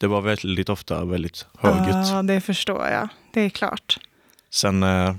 det 0.00 0.06
var 0.06 0.20
väldigt 0.20 0.68
ofta 0.68 1.04
väldigt 1.04 1.46
högljutt. 1.58 2.08
Ja, 2.12 2.22
det 2.22 2.40
förstår 2.40 2.86
jag. 2.88 3.08
Det 3.34 3.40
är 3.40 3.50
klart. 3.50 3.98
Sen 4.50 4.82
eh, 4.82 5.14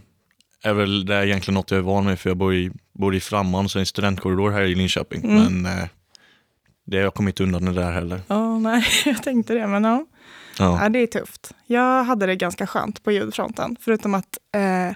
är 0.64 0.74
väl 0.74 1.06
det 1.06 1.28
egentligen 1.28 1.56
något 1.56 1.72
jag 1.72 1.78
är 1.78 1.82
van 1.82 2.06
med 2.06 2.20
för 2.20 2.30
jag 2.30 2.38
bor 2.38 2.56
i, 2.56 2.72
bor 3.00 3.16
i 3.16 3.20
Framman, 3.20 3.70
så 3.70 3.80
en 3.80 3.86
studentkorridor 3.86 4.52
här 4.52 4.62
i 4.62 4.76
Linköping. 4.76 5.24
Mm. 5.24 5.62
Men 5.62 5.88
det 6.86 6.98
har 6.98 7.04
jag 7.04 7.14
kommit 7.14 7.40
undan 7.40 7.66
det 7.66 7.74
där 7.74 7.92
heller. 7.92 8.22
Ja, 8.28 8.60
nej, 8.60 8.86
jag 9.06 9.24
tänkte 9.24 9.54
det, 9.54 9.68
men 9.68 9.84
ja. 9.84 10.06
Ja. 10.60 10.84
ja. 10.84 10.90
Det 10.90 11.00
är 11.00 11.08
tufft. 11.08 11.52
Jag 11.66 12.04
hade 12.04 12.26
det 12.26 12.36
ganska 12.36 12.68
skönt 12.68 13.04
på 13.04 13.12
ljudfronten, 13.12 13.76
förutom 13.80 14.14
att 14.14 14.38
eh, 14.56 14.96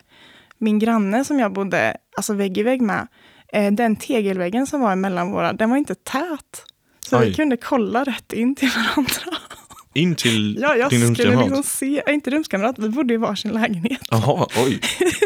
min 0.57 0.79
granne 0.79 1.25
som 1.25 1.39
jag 1.39 1.53
bodde 1.53 1.97
alltså 2.17 2.33
vägg 2.33 2.57
i 2.57 2.63
vägg 2.63 2.81
med, 2.81 3.07
eh, 3.53 3.71
den 3.71 3.95
tegelväggen 3.95 4.67
som 4.67 4.81
var 4.81 4.91
emellan 4.91 5.31
våra, 5.31 5.53
den 5.53 5.69
var 5.69 5.77
inte 5.77 5.95
tät. 5.95 6.65
Så 6.99 7.19
Oj. 7.19 7.25
vi 7.25 7.33
kunde 7.33 7.57
kolla 7.57 8.03
rätt 8.03 8.33
in 8.33 8.55
till 8.55 8.69
varandra. 8.69 9.37
In 9.97 10.15
till 10.15 10.57
Ja, 10.61 10.75
jag 10.75 10.89
din 10.89 10.99
skulle 11.15 11.29
rumskamrat? 11.31 11.45
liksom 11.47 11.63
se, 11.63 12.01
inte 12.07 12.29
rumskamrat, 12.31 12.79
vi 12.79 12.89
bodde 12.89 13.13
i 13.13 13.17
varsin 13.17 13.51
lägenhet. 13.51 14.01
Jaha, 14.11 14.47
oj. 14.57 14.79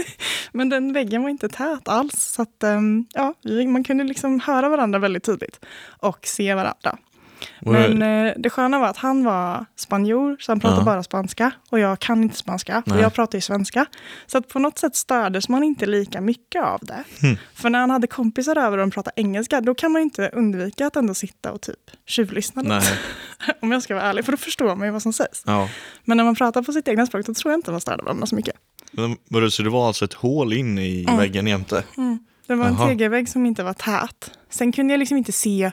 Men 0.51 0.69
den 0.69 0.93
väggen 0.93 1.21
var 1.23 1.29
inte 1.29 1.49
tät 1.49 1.87
alls. 1.87 2.13
Så 2.23 2.41
att, 2.41 2.63
ehm, 2.63 3.05
ja, 3.13 3.33
man 3.67 3.83
kunde 3.83 4.03
liksom 4.03 4.39
höra 4.39 4.69
varandra 4.69 4.99
väldigt 4.99 5.23
tydligt 5.23 5.59
och 5.99 6.19
se 6.27 6.53
varandra. 6.53 6.97
Men 7.59 8.01
eh, 8.01 8.33
det 8.37 8.49
sköna 8.49 8.79
var 8.79 8.87
att 8.87 8.97
han 8.97 9.23
var 9.23 9.65
spanjor, 9.75 10.37
så 10.39 10.51
han 10.51 10.59
pratade 10.59 10.81
Ja. 10.81 10.85
bara 10.85 11.03
spanska. 11.03 11.51
Och 11.69 11.79
jag 11.79 11.99
kan 11.99 12.23
inte 12.23 12.37
spanska, 12.37 12.83
Nej. 12.85 12.97
och 12.97 13.03
jag 13.03 13.13
pratar 13.13 13.37
ju 13.37 13.41
svenska. 13.41 13.85
Så 14.27 14.37
att 14.37 14.47
på 14.47 14.59
något 14.59 14.77
sätt 14.77 14.95
stördes 14.95 15.49
man 15.49 15.63
inte 15.63 15.85
lika 15.85 16.21
mycket 16.21 16.63
av 16.63 16.79
det. 16.81 17.03
Hmm. 17.21 17.37
För 17.53 17.69
när 17.69 17.79
han 17.79 17.89
hade 17.89 18.07
kompisar 18.07 18.55
över 18.55 18.71
och 18.77 18.83
de 18.83 18.91
pratade 18.91 19.13
engelska, 19.21 19.61
då 19.61 19.73
kan 19.75 19.91
man 19.91 20.01
ju 20.01 20.03
inte 20.03 20.29
undvika 20.33 20.87
att 20.87 20.95
ändå 20.95 21.13
sitta 21.13 21.51
och 21.51 21.61
typ 21.61 21.91
tjuvlyssna 22.07 22.61
lite. 22.61 22.91
Om 23.61 23.71
jag 23.71 23.83
ska 23.83 23.95
vara 23.95 24.03
ärlig, 24.05 24.25
för 24.25 24.31
då 24.31 24.37
förstår 24.37 24.75
man 24.75 24.87
ju 24.87 24.91
vad 24.91 25.01
som 25.01 25.13
sägs. 25.13 25.43
Ja. 25.45 25.69
Men 26.03 26.17
när 26.17 26.23
man 26.23 26.35
pratar 26.35 26.61
på 26.61 26.71
sitt 26.73 26.87
egna 26.87 27.05
språk, 27.05 27.25
då 27.25 27.33
tror 27.33 27.51
jag 27.51 27.57
inte 27.57 27.71
man 27.71 27.81
störde 27.81 28.03
varandra 28.03 28.25
så 28.27 28.35
mycket. 28.35 28.55
Men, 28.91 29.51
så 29.51 29.63
det 29.63 29.69
var 29.69 29.87
alltså 29.87 30.05
ett 30.05 30.13
hål 30.13 30.53
in 30.53 30.77
i 30.79 31.03
Mm. 31.03 31.17
väggen 31.17 31.47
jämte? 31.47 31.83
Det 32.47 32.55
var 32.55 32.65
en 32.65 32.77
tegelvägg 32.87 33.29
som 33.29 33.45
inte 33.45 33.63
var 33.63 33.73
tät. 33.73 34.31
Sen 34.49 34.71
kunde 34.71 34.93
jag 34.93 34.99
liksom 34.99 35.17
inte 35.17 35.31
se 35.31 35.71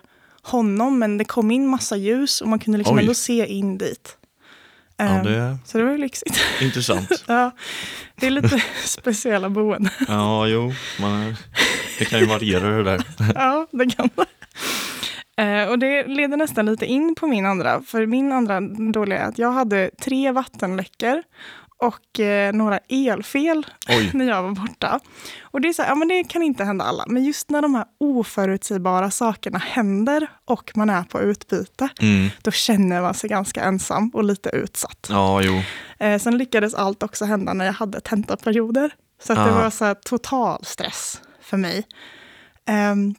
honom, 0.49 0.99
men 0.99 1.19
det 1.19 1.25
kom 1.25 1.51
in 1.51 1.67
massa 1.67 1.97
ljus 1.97 2.41
och 2.41 2.49
man 2.49 2.59
kunde 2.59 2.79
liksom 2.79 2.97
Oj. 2.97 3.03
ändå 3.03 3.15
se 3.15 3.47
in 3.47 3.79
dit. 3.79 4.15
Ja, 4.97 5.05
Ehm, 5.05 5.25
det 5.25 5.59
Så 5.65 5.79
det 5.79 5.85
var 5.85 5.93
ju 5.93 5.99
lyxigt. 5.99 6.41
intressant. 6.63 7.25
ja, 7.27 7.51
det 8.15 8.27
är 8.27 8.31
lite 8.31 8.63
speciella 8.85 9.51
boenden. 9.51 9.93
Ja, 10.09 10.47
jo. 10.47 10.73
Man, 11.01 11.37
det 11.99 12.05
kan 12.05 12.19
ju 12.21 12.27
variera 12.27 12.71
det 12.71 12.83
där. 12.85 13.05
ja, 13.35 13.67
det 13.71 13.87
kan 13.97 14.09
det. 14.17 14.25
Eh, 15.43 15.69
och 15.69 15.79
det 15.79 16.07
leder 16.07 16.37
nästan 16.37 16.67
lite 16.67 16.87
in 16.87 17.15
på 17.15 17.27
min 17.27 17.47
andra, 17.47 17.83
för 17.83 18.07
min 18.07 18.33
andra 18.33 18.61
dåliga 18.93 19.19
är 19.19 19.29
att 19.29 19.39
jag 19.39 19.53
hade 19.53 19.91
tre 20.01 20.33
vattenläckor 20.33 21.23
och 21.79 22.21
eh, 22.21 22.53
några 22.53 22.79
elfel 22.89 23.67
Oj. 23.89 24.11
när 24.15 24.25
jag 24.29 24.43
var 24.43 24.51
borta. 24.51 25.01
Och 25.43 25.61
det 25.61 25.69
är 25.69 25.73
så 25.73 25.83
här, 25.83 25.89
ja 25.89 25.95
men 25.95 26.09
det 26.09 26.25
kan 26.25 26.43
inte 26.43 26.65
hända 26.65 26.85
alla, 26.85 27.05
men 27.09 27.25
just 27.25 27.51
när 27.51 27.63
de 27.63 27.75
här 27.75 27.85
oförutsägbara 28.01 29.11
sakerna 29.11 29.59
händer 29.59 30.27
och 30.45 30.73
man 30.75 30.91
är 30.91 31.03
på 31.03 31.21
utbyte, 31.21 31.89
Mm. 32.01 32.29
då 32.43 32.51
känner 32.51 33.03
man 33.03 33.15
sig 33.15 33.31
ganska 33.31 33.63
ensam 33.65 34.11
och 34.15 34.25
lite 34.25 34.49
utsatt. 34.51 35.07
Ja, 35.11 35.43
jo. 35.43 35.63
Eh, 35.99 36.19
sen 36.19 36.39
lyckades 36.39 36.75
allt 36.75 37.03
också 37.03 37.25
hända 37.25 37.53
när 37.55 37.65
jag 37.65 37.73
hade 37.73 38.01
tentaperioder. 38.01 38.91
Så 39.23 39.33
att 39.33 39.39
det 39.39 39.53
Ah. 39.55 39.63
var 39.63 39.71
så 39.71 39.85
här 39.85 39.95
total 39.95 40.65
stress 40.65 41.21
för 41.43 41.57
mig. 41.57 41.87
Ehm, 42.67 43.15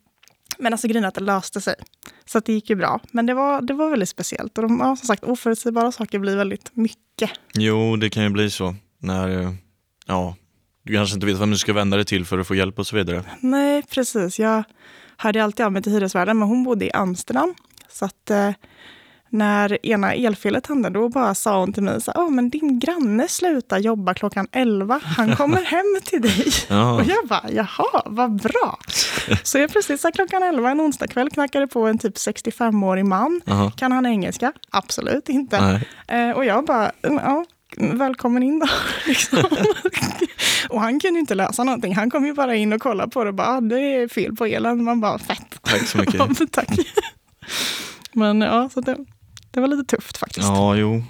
men 0.60 0.74
alltså 0.74 0.88
grejen 0.88 1.04
är 1.04 1.08
att 1.08 1.13
det 1.13 1.24
löste 1.24 1.62
sig. 1.62 1.75
Så 2.25 2.38
att 2.38 2.46
det 2.46 2.54
gick 2.54 2.70
ju 2.70 2.75
bra. 2.75 3.00
Men 3.12 3.25
det 3.25 3.34
var, 3.34 3.62
det 3.62 3.74
var 3.74 3.89
väldigt 3.89 4.10
speciellt. 4.10 4.58
Och 4.58 4.63
de, 4.63 4.80
ja, 4.80 4.96
som 4.96 5.08
sagt, 5.08 5.24
oförutsägbara 5.24 5.92
saker 5.92 6.20
blir 6.20 6.38
väldigt 6.38 6.75
mycket. 6.75 7.32
Jo, 7.54 7.96
det 7.96 8.10
kan 8.10 8.24
ju 8.24 8.30
bli 8.30 8.50
så. 8.50 8.75
När, 9.00 9.42
eh, 9.42 9.54
ja, 10.06 10.36
du 10.84 10.94
kanske 10.94 11.16
inte 11.16 11.25
vet 11.25 11.38
vem 11.38 11.51
du 11.51 11.58
ska 11.58 11.74
vända 11.74 11.98
dig 11.98 12.06
till 12.06 12.25
för 12.25 12.39
att 12.39 12.48
få 12.48 12.56
hjälp 12.56 12.80
och 12.80 12.88
så 12.88 12.96
vidare. 12.96 13.24
Nej, 13.39 13.84
precis. 13.84 14.39
Jag 14.39 14.63
hörde 15.18 15.44
alltid 15.44 15.66
av 15.66 15.72
mig 15.72 15.82
till 15.82 15.92
hyresvärden, 15.92 16.39
men 16.39 16.48
hon 16.48 16.63
bodde 16.63 16.86
i 16.86 16.92
Amsterdam. 16.92 17.56
Så 17.89 18.06
att 18.06 18.30
eh, 18.30 18.51
när 19.30 19.86
ena 19.86 20.14
elfelet 20.14 20.68
hände, 20.68 20.90
då 20.90 21.10
bara 21.10 21.36
sa 21.36 21.60
hon 21.60 21.74
till 21.74 21.84
mig 21.84 22.02
så 22.02 22.12
"Åh, 22.16 22.30
men 22.30 22.50
din 22.50 22.80
granne 22.80 23.28
slutar 23.28 23.78
jobba 23.80 24.14
klockan 24.14 24.48
11. 24.52 25.00
Han 25.04 25.36
kommer 25.36 25.62
hem 25.66 26.00
till 26.06 26.22
dig. 26.22 26.46
Ja. 26.70 26.94
Och 26.94 27.04
jag 27.06 27.28
bara, 27.28 27.46
jaha, 27.52 28.02
vad 28.06 28.42
bra. 28.42 28.80
Så 29.44 29.58
jag 29.58 29.74
precis 29.74 30.02
så 30.02 30.12
klockan 30.12 30.44
11 30.44 30.70
en 30.72 30.82
onsdagkväll 30.82 31.30
knackade 31.30 31.68
på 31.68 31.88
en 31.88 31.98
typ 31.98 32.16
65-årig 32.16 33.06
man. 33.06 33.42
Aha. 33.48 33.72
Kan 33.72 33.92
han 33.92 34.06
engelska? 34.06 34.54
Absolut 34.70 35.30
inte. 35.30 35.82
Eh, 36.08 36.30
och 36.32 36.46
jag 36.46 36.66
bara, 36.66 36.92
ja, 37.02 37.46
välkommen 37.78 38.44
in 38.44 38.60
då. 38.60 38.68
liksom. 39.08 39.44
och 40.70 40.82
han 40.82 41.00
kunde 41.00 41.20
inte 41.20 41.36
läsa 41.36 41.64
någonting. 41.64 41.96
Han 41.96 42.10
kom 42.12 42.26
ju 42.26 42.34
bara 42.34 42.56
in 42.56 42.74
och 42.74 42.82
kollade 42.82 43.10
på 43.12 43.24
det 43.24 43.30
och 43.30 43.36
bara, 43.36 43.48
"Ah, 43.48 43.62
det 43.62 43.80
är 43.80 44.08
fel 44.08 44.36
på 44.36 44.46
elen. 44.46 44.84
Man 44.84 45.02
bara, 45.02 45.20
fett. 45.20 45.60
Tack 45.62 45.88
så 45.88 45.98
mycket. 45.98 46.22
Tack. 46.52 46.70
Men 48.14 48.42
ja, 48.42 48.70
så 48.74 48.82
det, 48.82 48.98
det 49.51 49.60
var 49.60 49.68
lite 49.68 49.96
tufft 49.96 50.18
faktiskt. 50.18 50.48
Ja, 50.48 50.75
jo. 50.75 51.03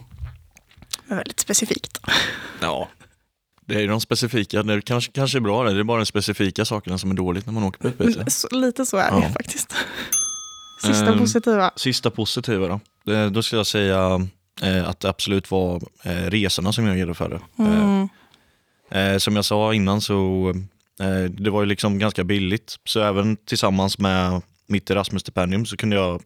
Men 1.05 1.17
väldigt 1.17 1.39
specifikt. 1.39 1.99
Ja. 2.61 2.89
Det 3.65 3.75
är 3.75 3.79
ju 3.79 3.87
de 3.87 4.01
specifika, 4.01 4.63
det 4.63 4.81
kanske, 4.81 5.11
kanske 5.11 5.37
är 5.37 5.39
bra 5.39 5.63
det. 5.63 5.73
Det 5.73 5.79
är 5.79 5.83
bara 5.83 5.97
de 5.99 6.05
specifika 6.05 6.65
sakerna 6.65 6.97
som 6.97 7.11
är 7.11 7.15
dåligt 7.15 7.45
när 7.45 7.53
man 7.53 7.63
åker 7.63 7.79
på 7.79 7.87
utbyte. 8.03 8.25
Lite 8.51 8.85
så 8.85 8.97
är 8.97 9.11
det 9.11 9.17
Ja. 9.27 9.29
faktiskt. 9.33 9.73
Sista 10.81 11.05
Ehm, 11.13 11.19
positiva. 11.19 11.71
Sista 11.75 12.09
positiva 12.11 12.67
då. 12.67 12.79
Det, 13.03 13.29
då 13.29 13.43
skulle 13.43 13.59
jag 13.59 13.67
säga 13.67 14.27
eh, 14.61 14.89
att 14.89 14.99
det 14.99 15.09
absolut 15.09 15.51
var 15.51 15.81
eh, 16.03 16.11
resorna 16.11 16.73
som 16.73 16.85
jag 16.87 16.97
genomförde. 16.97 17.39
Mm. 17.59 18.09
Eh, 18.91 19.17
som 19.17 19.35
jag 19.35 19.45
sa 19.45 19.73
innan 19.73 20.01
så 20.01 20.49
eh, 20.99 21.23
det 21.31 21.49
var 21.49 21.61
ju 21.61 21.65
liksom 21.65 21.99
ganska 21.99 22.23
billigt. 22.23 22.75
Så 22.85 22.99
även 23.01 23.37
tillsammans 23.37 23.97
med 23.97 24.41
mitt 24.67 24.89
Erasmus-stipendium 24.89 25.65
så 25.65 25.77
kunde 25.77 25.95
jag 25.95 26.21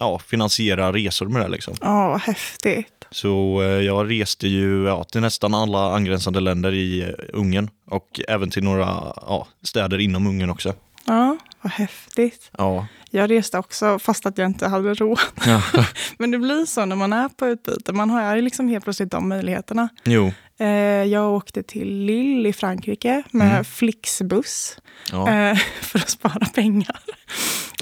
ja, 0.00 0.18
finansiera 0.18 0.92
resor 0.92 1.26
med 1.26 1.42
det. 1.42 1.48
Liksom. 1.48 1.74
Ja, 1.80 2.08
vad 2.08 2.20
häftigt. 2.20 3.04
Så 3.10 3.62
eh, 3.62 3.68
jag 3.68 4.10
reste 4.10 4.48
ju 4.48 4.84
ja, 4.84 5.04
till 5.04 5.20
nästan 5.20 5.54
alla 5.54 5.94
angränsande 5.94 6.40
länder 6.40 6.72
i 6.72 7.02
eh, 7.02 7.08
Ungern 7.32 7.70
och 7.86 8.20
även 8.28 8.50
till 8.50 8.64
några 8.64 8.86
ja, 9.16 9.46
städer 9.62 9.98
inom 9.98 10.26
Ungern 10.26 10.50
också. 10.50 10.74
Ja, 11.04 11.36
vad 11.60 11.72
häftigt. 11.72 12.50
Ja. 12.58 12.86
Jag 13.10 13.30
reste 13.30 13.58
också 13.58 13.98
fast 13.98 14.26
att 14.26 14.38
jag 14.38 14.46
inte 14.46 14.68
hade 14.68 14.94
råd. 14.94 15.18
ja. 15.46 15.62
Men 16.18 16.30
det 16.30 16.38
blir 16.38 16.66
så 16.66 16.84
när 16.84 16.96
man 16.96 17.12
är 17.12 17.28
på 17.28 17.46
utbyte. 17.46 17.92
Man 17.92 18.10
har 18.10 18.36
ju 18.36 18.42
liksom 18.42 18.68
helt 18.68 18.84
plötsligt 18.84 19.10
de 19.10 19.28
möjligheterna. 19.28 19.88
jo. 20.04 20.32
Eh, 20.58 20.66
jag 21.04 21.32
åkte 21.34 21.62
till 21.62 21.88
Lille 22.04 22.48
i 22.48 22.52
Frankrike 22.52 23.22
med 23.30 23.50
Mm. 23.52 23.64
Flixbus 23.64 24.78
Ja. 25.12 25.30
eh, 25.30 25.56
för 25.80 25.98
att 25.98 26.08
spara 26.10 26.46
pengar. 26.54 27.00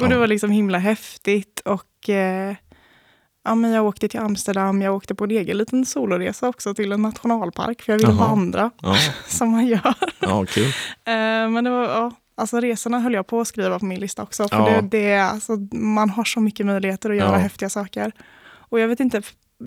Och 0.00 0.08
det 0.08 0.14
Ja. 0.14 0.20
var 0.20 0.26
liksom 0.26 0.50
himla 0.50 0.78
häftigt. 0.78 1.60
Och 1.64 2.08
eh, 2.08 2.54
ja, 3.44 3.54
men 3.54 3.70
jag 3.70 3.84
åkte 3.86 4.08
till 4.08 4.20
Amsterdam. 4.20 4.82
Jag 4.82 4.94
åkte 4.96 5.14
på 5.14 5.24
en 5.24 5.30
egen 5.30 5.58
liten 5.58 5.86
soloresa 5.86 6.48
också 6.48 6.74
till 6.74 6.92
en 6.92 7.02
nationalpark. 7.02 7.82
För 7.82 7.92
jag 7.92 7.98
ville 7.98 8.12
Jaha. 8.12 8.28
vandra, 8.28 8.70
Ja. 8.82 8.96
som 9.28 9.50
man 9.50 9.66
gör. 9.66 9.94
ja. 10.20 10.44
Eh, 11.12 11.50
men 11.50 11.64
det 11.64 11.70
var, 11.70 11.82
ja, 11.84 12.12
alltså 12.36 12.60
resorna 12.60 13.00
höll 13.00 13.14
jag 13.14 13.26
på 13.26 13.40
att 13.40 13.48
skriva 13.48 13.78
på 13.78 13.84
min 13.84 14.00
lista 14.00 14.22
också. 14.22 14.48
För 14.48 14.56
Ja. 14.70 14.80
det, 14.80 14.98
det, 14.98 15.16
alltså, 15.18 15.52
man 15.72 16.10
har 16.10 16.24
så 16.24 16.40
mycket 16.40 16.66
möjligheter 16.66 17.10
att 17.10 17.16
göra 17.16 17.30
Ja. 17.32 17.36
häftiga 17.38 17.68
saker. 17.68 18.12
Och 18.68 18.80
jag 18.80 18.88
vet 18.88 19.00
inte, 19.00 19.22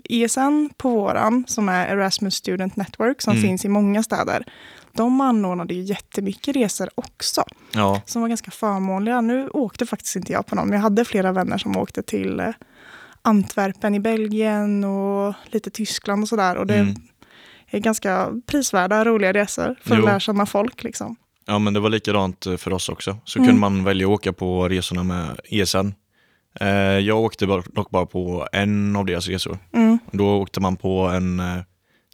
ESN 0.08 0.70
på 0.76 0.88
våran, 0.90 1.44
som 1.48 1.68
är 1.68 1.86
Erasmus 1.88 2.34
Student 2.34 2.76
Network, 2.76 3.22
som 3.22 3.30
Mm. 3.32 3.42
finns 3.42 3.64
i 3.64 3.68
många 3.68 4.02
städer, 4.02 4.44
de 4.92 5.20
anordnade 5.20 5.74
ju 5.74 5.82
jättemycket 5.82 6.56
resor 6.56 6.88
också, 6.94 7.44
Ja. 7.72 8.02
som 8.06 8.22
var 8.22 8.28
ganska 8.28 8.50
förmånliga. 8.50 9.20
Nu 9.20 9.48
åkte 9.48 9.86
faktiskt 9.86 10.16
inte 10.16 10.32
jag 10.32 10.46
på 10.46 10.54
någon, 10.54 10.68
men 10.68 10.74
jag 10.76 10.82
hade 10.82 11.04
flera 11.04 11.32
vänner 11.32 11.58
som 11.58 11.76
åkte 11.76 12.02
till 12.02 12.40
eh, 12.40 12.48
Antwerpen 13.22 13.94
i 13.94 14.00
Belgien 14.00 14.84
och 14.84 15.34
lite 15.46 15.70
Tyskland 15.70 16.22
och 16.22 16.28
sådär. 16.28 16.56
Och 16.56 16.66
det 16.66 16.74
Mm. 16.78 16.94
är 17.70 17.78
ganska 17.78 18.28
prisvärda, 18.46 19.04
roliga 19.04 19.32
resor 19.32 19.76
för 19.82 19.94
Jo. 19.96 20.00
att 20.02 20.08
lära 20.08 20.20
känna 20.20 20.46
folk. 20.46 20.84
Liksom. 20.84 21.16
Ja, 21.46 21.58
men 21.58 21.74
det 21.74 21.80
var 21.80 21.90
likadant 21.90 22.46
eh, 22.46 22.56
för 22.56 22.72
oss 22.72 22.88
också. 22.88 23.16
Så 23.24 23.38
Mm. 23.38 23.46
kunde 23.48 23.60
man 23.60 23.84
välja 23.84 24.06
att 24.06 24.12
åka 24.12 24.32
på 24.32 24.68
resorna 24.68 25.02
med 25.02 25.40
ESN. 25.44 25.94
Eh, 26.60 26.68
jag 26.98 27.18
åkte 27.20 27.46
bara- 27.46 27.62
dock 27.72 27.90
bara 27.90 28.06
på 28.06 28.48
en 28.52 28.96
av 28.96 29.06
deras 29.06 29.28
resor. 29.28 29.58
Mm. 29.74 29.98
Då 30.10 30.36
åkte 30.36 30.60
man 30.60 30.76
på 30.76 30.98
en 31.00 31.40
eh, 31.40 31.56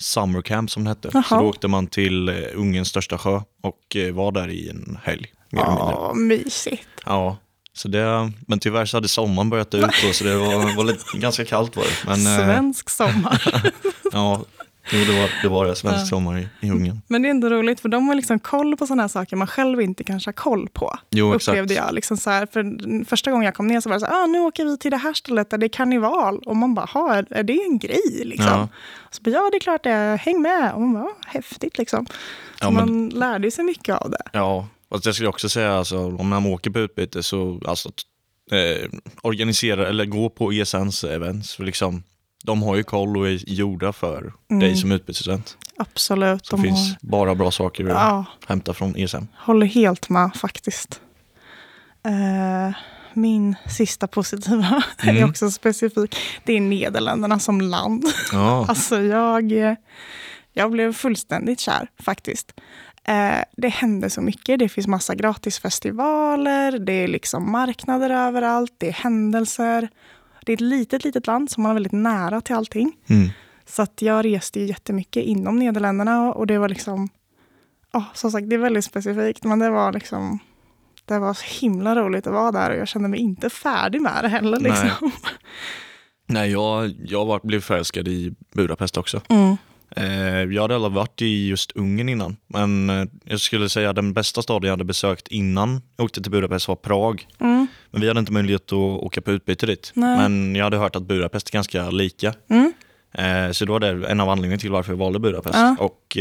summer 0.01 0.43
camp 0.43 0.71
som 0.71 0.85
det 0.85 0.91
hette. 0.91 1.11
Jaha. 1.13 1.23
Så 1.23 1.35
då 1.35 1.45
åkte 1.49 1.69
man 1.69 1.87
till 1.87 2.29
eh, 2.29 2.35
Ungerns 2.55 2.89
största 2.89 3.19
sjö 3.19 3.41
och 3.63 3.97
var 4.13 4.33
där 4.33 4.49
i 4.49 4.69
en 4.71 4.99
helg. 5.05 5.27
Ja, 5.51 6.13
mysigt. 6.17 6.87
Ja, 7.07 7.37
så 7.73 7.89
det, 7.89 8.33
men 8.47 8.59
tyvärr 8.59 8.85
så 8.87 8.97
hade 8.97 9.09
sommaren 9.09 9.51
börjat 9.51 9.75
ut 9.75 9.87
då, 10.07 10.13
så 10.13 10.25
det 10.25 10.37
var, 10.37 10.77
var 10.77 10.85
lite, 10.85 11.19
ganska 11.19 11.45
kallt 11.45 11.77
var 11.77 11.85
det. 11.85 12.07
Men, 12.07 12.17
Svensk 12.17 12.91
sommar. 12.91 13.43
ja, 14.13 14.45
jo, 14.93 14.99
det 15.13 15.21
var 15.21 15.31
det, 15.43 15.49
var 15.49 15.67
det 15.67 15.77
svensk 15.77 16.01
Ja. 16.01 16.07
sommar 16.07 16.39
i, 16.39 16.49
i 16.61 16.71
Ungern. 16.71 17.01
Men 17.07 17.23
det 17.23 17.29
är 17.29 17.31
ändå 17.31 17.49
roligt 17.51 17.81
för 17.81 17.89
de 17.89 18.09
har 18.09 18.15
liksom 18.15 18.39
koll 18.39 18.77
på 18.77 18.87
sådana 18.87 19.03
här 19.03 19.09
saker 19.09 19.37
man 19.37 19.47
själv 19.47 19.81
inte 19.81 20.05
kanske 20.05 20.29
har 20.29 20.33
koll 20.33 20.69
på. 20.69 20.99
Jo, 21.11 21.35
exakt. 21.35 21.49
upplevde 21.55 21.75
jag. 21.75 21.95
Liksom 21.95 22.17
så 22.17 22.31
här, 22.31 22.47
för 22.53 23.05
första 23.05 23.31
gången 23.31 23.45
jag 23.45 23.55
kom 23.55 23.67
ner 23.67 23.81
så 23.81 23.89
var 23.89 23.97
det 23.97 24.01
så 24.01 24.07
här, 24.07 24.23
ah, 24.23 24.27
nu 24.27 24.41
åker 24.41 24.65
vi 24.65 24.79
till 24.79 24.91
det 24.91 24.97
här 24.97 25.13
stället 25.15 25.51
där 25.51 25.59
det 25.59 25.67
är 25.67 25.69
karneval. 25.69 26.39
Och 26.47 26.57
man 26.57 26.75
bara, 26.75 26.87
"Ha, 26.87 27.15
är, 27.15 27.27
är 27.31 27.43
det 27.43 27.63
en 27.63 27.79
grej? 27.79 28.23
Liksom. 28.25 28.47
Ja. 28.47 28.69
Så 29.11 29.23
bara, 29.23 29.31
ja, 29.31 29.49
det 29.53 29.57
är 29.57 29.61
klart 29.61 29.85
det 29.85 29.91
är, 29.91 30.17
häng 30.17 30.43
med. 30.43 30.73
Och 30.75 30.81
man 30.81 30.93
bara, 30.93 31.05
"Ah, 31.05 31.17
häftigt 31.27 31.79
liksom. 31.79 32.07
Så 32.07 32.13
Ja, 32.61 32.71
men- 32.71 32.75
man 32.91 33.09
lärde 33.09 33.51
sig 33.51 33.65
mycket 33.65 33.97
av 33.97 34.11
det. 34.11 34.23
Ja, 34.33 34.69
fast 34.91 35.07
jag 35.07 35.15
skulle 35.15 35.29
också 35.29 35.49
säga 35.49 35.73
alltså, 35.79 35.99
om 35.99 36.29
man 36.29 36.47
åker 36.47 36.71
på 36.71 36.79
utbyte 36.79 37.23
så 37.23 37.61
alltså, 37.67 37.89
eh, 38.53 38.91
organisera 39.23 39.89
eller 39.89 40.05
gå 40.05 40.31
på 40.31 40.53
ESNs 40.53 41.05
events. 41.05 41.55
För 41.55 41.65
liksom, 41.65 42.03
de 42.47 42.63
har 42.63 42.77
ju 42.77 42.83
koll 42.83 43.17
och 43.17 43.29
är 43.29 43.51
gjorda 43.51 43.93
för 43.93 44.33
dig 44.61 44.77
som 44.77 44.93
utbytesstudent. 44.93 45.57
Absolut. 45.77 46.47
Så 46.47 46.57
Mm. 46.57 46.63
de 46.63 46.69
det 46.69 46.75
finns 46.77 47.01
bara 47.01 47.35
bra 47.35 47.51
saker 47.51 47.85
att 47.85 47.89
har, 47.91 47.95
ja, 48.01 48.25
hämta 48.47 48.75
från 48.75 48.97
E 48.97 49.03
ESN. 49.05 49.29
håller 49.37 49.67
helt 49.67 50.09
med 50.09 50.31
faktiskt. 50.37 51.01
Eh, 52.05 52.75
min 53.15 53.55
sista 53.69 54.07
positiva 54.07 54.83
är 54.99 55.11
Mm. 55.11 55.31
också 55.31 55.51
specifik. 55.51 56.17
Det 56.45 56.53
är 56.53 56.61
Nederländerna 56.61 57.39
som 57.39 57.61
land. 57.61 58.05
Ja, 58.33 58.67
Alltså 58.69 59.01
jag, 59.03 59.53
jag 60.53 60.71
blev 60.71 60.93
fullständigt 60.93 61.61
kär 61.61 61.89
faktiskt. 62.03 62.53
Eh, 63.05 63.39
det 63.57 63.69
händer 63.69 64.09
så 64.09 64.21
mycket. 64.21 64.59
Det 64.59 64.69
finns 64.69 64.87
massa 64.87 65.15
gratisfestivaler, 65.15 66.79
det 66.79 66.93
är 66.93 67.09
liksom 67.09 67.51
marknader 67.53 68.11
överallt, 68.11 68.73
det 68.79 68.89
är 68.89 68.93
händelser. 68.93 69.89
Det 70.47 70.53
är 70.53 70.55
ett 70.55 70.61
litet, 70.61 71.05
litet 71.05 71.27
land 71.27 71.51
som 71.51 71.63
man 71.63 71.71
har 71.71 71.75
väldigt 71.75 71.93
nära 71.93 72.41
till 72.41 72.55
allting. 72.55 72.97
mm. 73.07 73.29
Så 73.69 73.83
att 73.83 74.03
jag 74.03 74.25
reste 74.25 74.61
ju 74.61 74.67
jättemycket 74.67 75.25
inom 75.25 75.59
Nederländerna 75.59 76.33
och 76.33 76.47
det 76.47 76.59
var 76.59 76.69
liksom, 76.69 77.09
ja 77.93 78.05
som 78.15 78.31
sagt 78.31 78.51
det 78.51 78.57
är 78.57 78.59
väldigt 78.61 78.85
specifikt 78.85 79.45
men 79.45 79.59
det 79.59 79.71
var 79.71 79.93
liksom, 79.93 80.39
det 81.05 81.19
var 81.19 81.35
så 81.35 81.45
himla 81.61 81.97
roligt 81.97 82.27
att 82.27 82.33
vara 82.33 82.53
där 82.53 82.71
och 82.71 82.77
jag 82.77 82.89
kände 82.89 83.09
mig 83.09 83.21
inte 83.21 83.51
färdig 83.51 84.01
med 84.03 84.19
det 84.23 84.29
heller. 84.29 84.61
Nej. 84.61 84.73
Liksom. 84.73 85.11
Nej, 86.27 86.51
jag, 86.51 86.95
jag 87.05 87.27
var, 87.27 87.41
blev 87.43 87.61
förälskad 87.61 88.09
i 88.09 88.35
Budapest 88.55 88.97
också. 88.97 89.21
Mm. 89.29 89.57
Eh, 89.91 90.43
jag 90.43 90.63
hade 90.63 90.75
aldrig 90.75 90.93
varit 90.93 91.23
i 91.23 91.49
just 91.49 91.73
Ungern 91.73 92.09
innan, 92.09 92.37
men 92.47 92.91
eh, 92.91 93.07
jag 93.25 93.41
skulle 93.41 93.69
säga 93.69 93.93
den 93.93 94.13
bästa 94.13 94.43
staden 94.43 94.67
jag 94.67 94.73
hade 94.73 94.85
besökt 94.85 95.29
innan 95.29 95.83
jag 95.97 96.05
åkte 96.05 96.23
till 96.23 96.31
Budapest 96.31 96.69
var 96.69 96.77
Prag. 96.77 97.27
Mm. 97.41 97.67
Men 97.91 98.01
vi 98.01 98.09
hade 98.09 98.21
inte 98.21 98.33
möjlighet 98.33 98.63
att 98.63 98.73
åka 98.73 99.21
på 99.21 99.33
utbyte 99.33 99.67
dit. 99.67 99.93
Nej. 99.95 100.19
Men 100.19 100.55
jag 100.57 100.65
hade 100.65 100.77
hört 100.77 100.97
att 100.97 101.03
Budapest 101.03 101.49
är 101.49 101.53
ganska 101.53 101.91
lika. 101.91 102.35
Mm. 102.51 102.73
Eh, 103.13 103.53
så 103.53 103.65
då 103.65 103.73
var 103.73 103.81
det 103.81 104.07
en 104.09 104.21
av 104.21 104.29
anledningarna 104.29 104.61
till 104.61 104.71
varför 104.71 104.93
jag 104.93 104.99
valde 104.99 105.19
Budapest. 105.19 105.55
Ja. 105.55 105.77
Och 105.81 106.17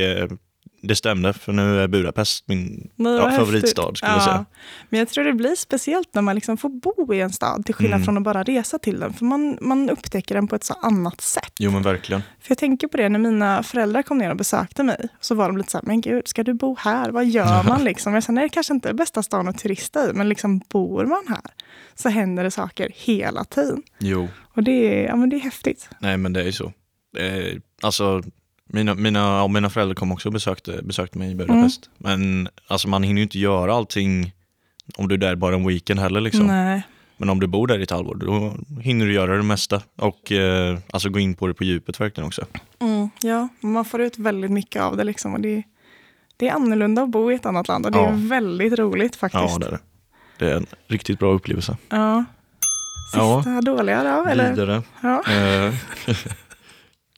det 0.82 0.96
stämde, 0.96 1.34
för 1.34 1.54
nu 1.54 1.80
är 1.82 1.88
Budapest 1.88 2.48
min 2.48 2.90
ja, 2.96 3.32
favoritstad 3.32 3.96
skulle 3.96 4.12
jag 4.12 4.24
säga. 4.24 4.46
Men 4.90 5.00
jag 5.00 5.10
tror 5.10 5.24
det 5.24 5.34
blir 5.34 5.56
speciellt 5.56 6.14
när 6.14 6.22
man 6.22 6.36
liksom 6.36 6.58
får 6.58 6.70
bo 6.70 7.14
i 7.14 7.22
en 7.22 7.32
stad 7.32 7.66
till 7.66 7.76
skillnad 7.76 7.96
Mm. 7.96 8.06
från 8.06 8.18
att 8.18 8.24
bara 8.24 8.44
resa 8.44 8.80
till 8.80 9.00
den. 9.00 9.14
För 9.14 9.26
man, 9.26 9.58
man 9.62 9.90
upptäcker 9.90 10.36
den 10.36 10.48
på 10.48 10.56
ett 10.56 10.64
så 10.64 10.74
annat 10.74 11.22
sätt. 11.22 11.54
Jo 11.60 11.72
men 11.72 11.82
verkligen. 11.84 12.22
För 12.40 12.52
jag 12.52 12.58
tänker 12.58 12.88
på 12.88 12.98
det 12.98 13.10
när 13.10 13.20
mina 13.20 13.64
föräldrar 13.64 14.02
kom 14.04 14.18
ner 14.18 14.30
och 14.30 14.38
besökte 14.38 14.84
mig. 14.84 15.08
Så 15.22 15.36
var 15.36 15.48
de 15.48 15.58
lite 15.58 15.72
så 15.72 15.78
här, 15.78 15.86
men 15.86 16.02
gud, 16.02 16.28
ska 16.28 16.44
du 16.44 16.54
bo 16.54 16.76
här? 16.80 17.10
Vad 17.10 17.26
gör 17.26 17.64
man 17.64 17.84
liksom? 17.84 18.14
Jag 18.14 18.24
sa, 18.24 18.32
nej 18.32 18.44
det 18.44 18.50
kanske 18.50 18.74
inte 18.74 18.90
är 18.90 18.94
bästa 18.94 19.24
stan 19.24 19.48
att 19.48 19.58
turista 19.58 20.10
i, 20.10 20.14
men 20.14 20.30
liksom 20.30 20.62
bor 20.70 21.06
man 21.06 21.24
här 21.28 21.52
så 21.96 22.10
händer 22.10 22.44
det 22.44 22.52
saker 22.52 22.92
hela 22.96 23.44
tiden. 23.44 23.84
Jo, 24.00 24.28
Och 24.56 24.64
det 24.64 24.72
är, 24.72 25.06
ja, 25.08 25.16
men 25.16 25.30
det 25.30 25.36
är 25.36 25.40
häftigt. 25.40 25.90
nej 26.00 26.18
men 26.18 26.34
det 26.34 26.42
är 26.42 26.46
ju 26.46 26.52
så. 26.52 26.66
Eh, 27.18 27.58
alltså, 27.82 28.24
mina, 28.70 28.96
mina, 28.96 29.20
ja, 29.20 29.48
mina 29.48 29.70
föräldrar 29.70 29.96
kom 29.96 30.12
också 30.12 30.30
och 30.30 30.34
besökte, 30.34 30.80
besökte 30.84 31.18
mig 31.18 31.32
i 31.32 31.36
Budapest. 31.36 31.90
Mm. 32.06 32.20
Men 32.20 32.50
alltså, 32.68 32.88
man 32.88 33.04
hinner 33.04 33.18
ju 33.20 33.24
inte 33.24 33.40
göra 33.40 33.74
allting 33.76 34.32
om 34.98 35.08
du 35.08 35.16
är 35.16 35.20
där 35.20 35.36
bara 35.36 35.56
en 35.56 35.68
weekend 35.68 36.00
heller. 36.00 36.22
Liksom. 36.22 36.48
Nej. 36.48 36.82
Men 37.18 37.30
om 37.30 37.40
du 37.40 37.48
bor 37.48 37.68
där 37.68 37.80
i 37.80 37.84
ett 37.84 37.92
halvår, 37.92 38.16
då 38.16 38.54
hinner 38.82 39.06
du 39.06 39.14
göra 39.14 39.38
det 39.38 39.44
mesta. 39.44 39.82
Och 39.96 40.32
eh, 40.32 40.78
alltså 40.94 41.10
gå 41.10 41.20
in 41.20 41.36
på 41.36 41.48
det 41.48 41.54
på 41.54 41.64
djupet 41.64 42.00
verkligen 42.00 42.28
också. 42.28 42.46
Mm, 42.82 43.10
ja, 43.22 43.48
man 43.60 43.86
får 43.86 44.02
ut 44.02 44.18
väldigt 44.18 44.52
mycket 44.52 44.82
av 44.82 44.98
det 44.98 45.04
liksom. 45.04 45.34
Och 45.34 45.40
det, 45.40 45.64
det 46.38 46.48
är 46.50 46.54
annorlunda 46.54 47.02
att 47.04 47.10
bo 47.10 47.32
i 47.32 47.36
ett 47.36 47.46
annat 47.46 47.68
land 47.68 47.86
och 47.86 47.92
det 47.92 47.98
Ja. 47.98 48.08
är 48.10 48.28
väldigt 48.30 48.74
roligt 48.80 49.16
faktiskt. 49.16 49.44
Ja, 49.44 49.58
det 49.60 49.66
är 49.66 49.72
det. 49.72 49.80
Det 50.40 50.52
är 50.52 50.56
en 50.56 50.66
riktigt 50.88 51.20
bra 51.20 51.34
upplevelse. 51.34 51.78
Ja. 51.90 52.26
Ja. 53.14 53.44
Sista 53.44 53.62
dåliga 53.62 54.04
då? 54.04 54.30
Eller? 54.30 54.50
Vidare. 54.50 54.82
Ja. 55.02 55.24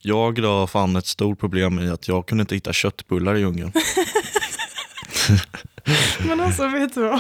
Eh, 0.08 0.10
jag 0.10 0.42
då 0.42 0.68
fann 0.68 0.96
ett 0.96 1.06
stort 1.08 1.40
problem 1.40 1.80
i 1.80 1.90
att 1.90 2.08
jag 2.08 2.26
kunde 2.28 2.42
inte 2.42 2.56
hitta 2.56 2.74
köttbullar 2.74 3.36
i 3.36 3.44
Ungern. 3.44 3.72
Men 6.28 6.40
alltså, 6.40 6.68
vet 6.68 6.96
du 6.96 7.02
vad? 7.02 7.20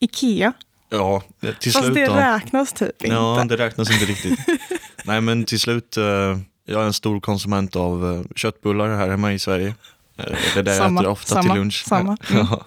Ikea. 0.00 0.52
Ja, 0.90 1.22
till 1.60 1.72
Fast 1.72 1.84
slut 1.84 1.94
det 1.94 2.06
då. 2.06 2.14
räknas 2.14 2.72
typ 2.72 3.02
inte. 3.04 3.14
Ja, 3.16 3.44
det 3.48 3.56
räknas 3.56 3.90
inte 3.90 4.04
riktigt. 4.04 4.38
Nej, 5.04 5.20
men 5.20 5.44
till 5.44 5.60
slut, 5.60 5.96
eh, 5.96 6.04
jag 6.66 6.82
är 6.82 6.86
en 6.86 6.92
stor 6.92 7.20
konsument 7.20 7.76
av 7.76 8.14
eh, 8.14 8.22
köttbullar 8.36 8.96
här 8.96 9.08
hemma 9.08 9.32
i 9.32 9.38
Sverige. 9.38 9.74
Eh, 10.18 10.24
det 10.54 10.60
är 10.60 10.62
det 10.62 10.76
jag 10.76 10.92
äter 10.94 11.06
ofta 11.06 11.34
samma, 11.34 11.42
till 11.42 11.60
lunch. 11.60 11.84
samma. 11.88 12.16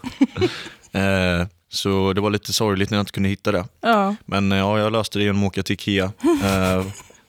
Eh, 0.94 1.48
Så 1.70 2.14
det 2.14 2.22
var 2.22 2.30
lite 2.30 2.54
sorgligt 2.54 2.90
när 2.90 2.98
jag 2.98 3.02
inte 3.02 3.12
kunde 3.12 3.30
hitta 3.30 3.52
det. 3.52 3.66
Ja. 3.82 4.16
Men 4.26 4.52
eh, 4.52 4.58
ja, 4.58 4.80
jag 4.80 4.92
löste 4.92 5.20
det 5.20 5.24
genom 5.26 5.44
att 5.44 5.48
åka 5.48 5.64
till 5.64 5.74
Ikea. 5.74 6.12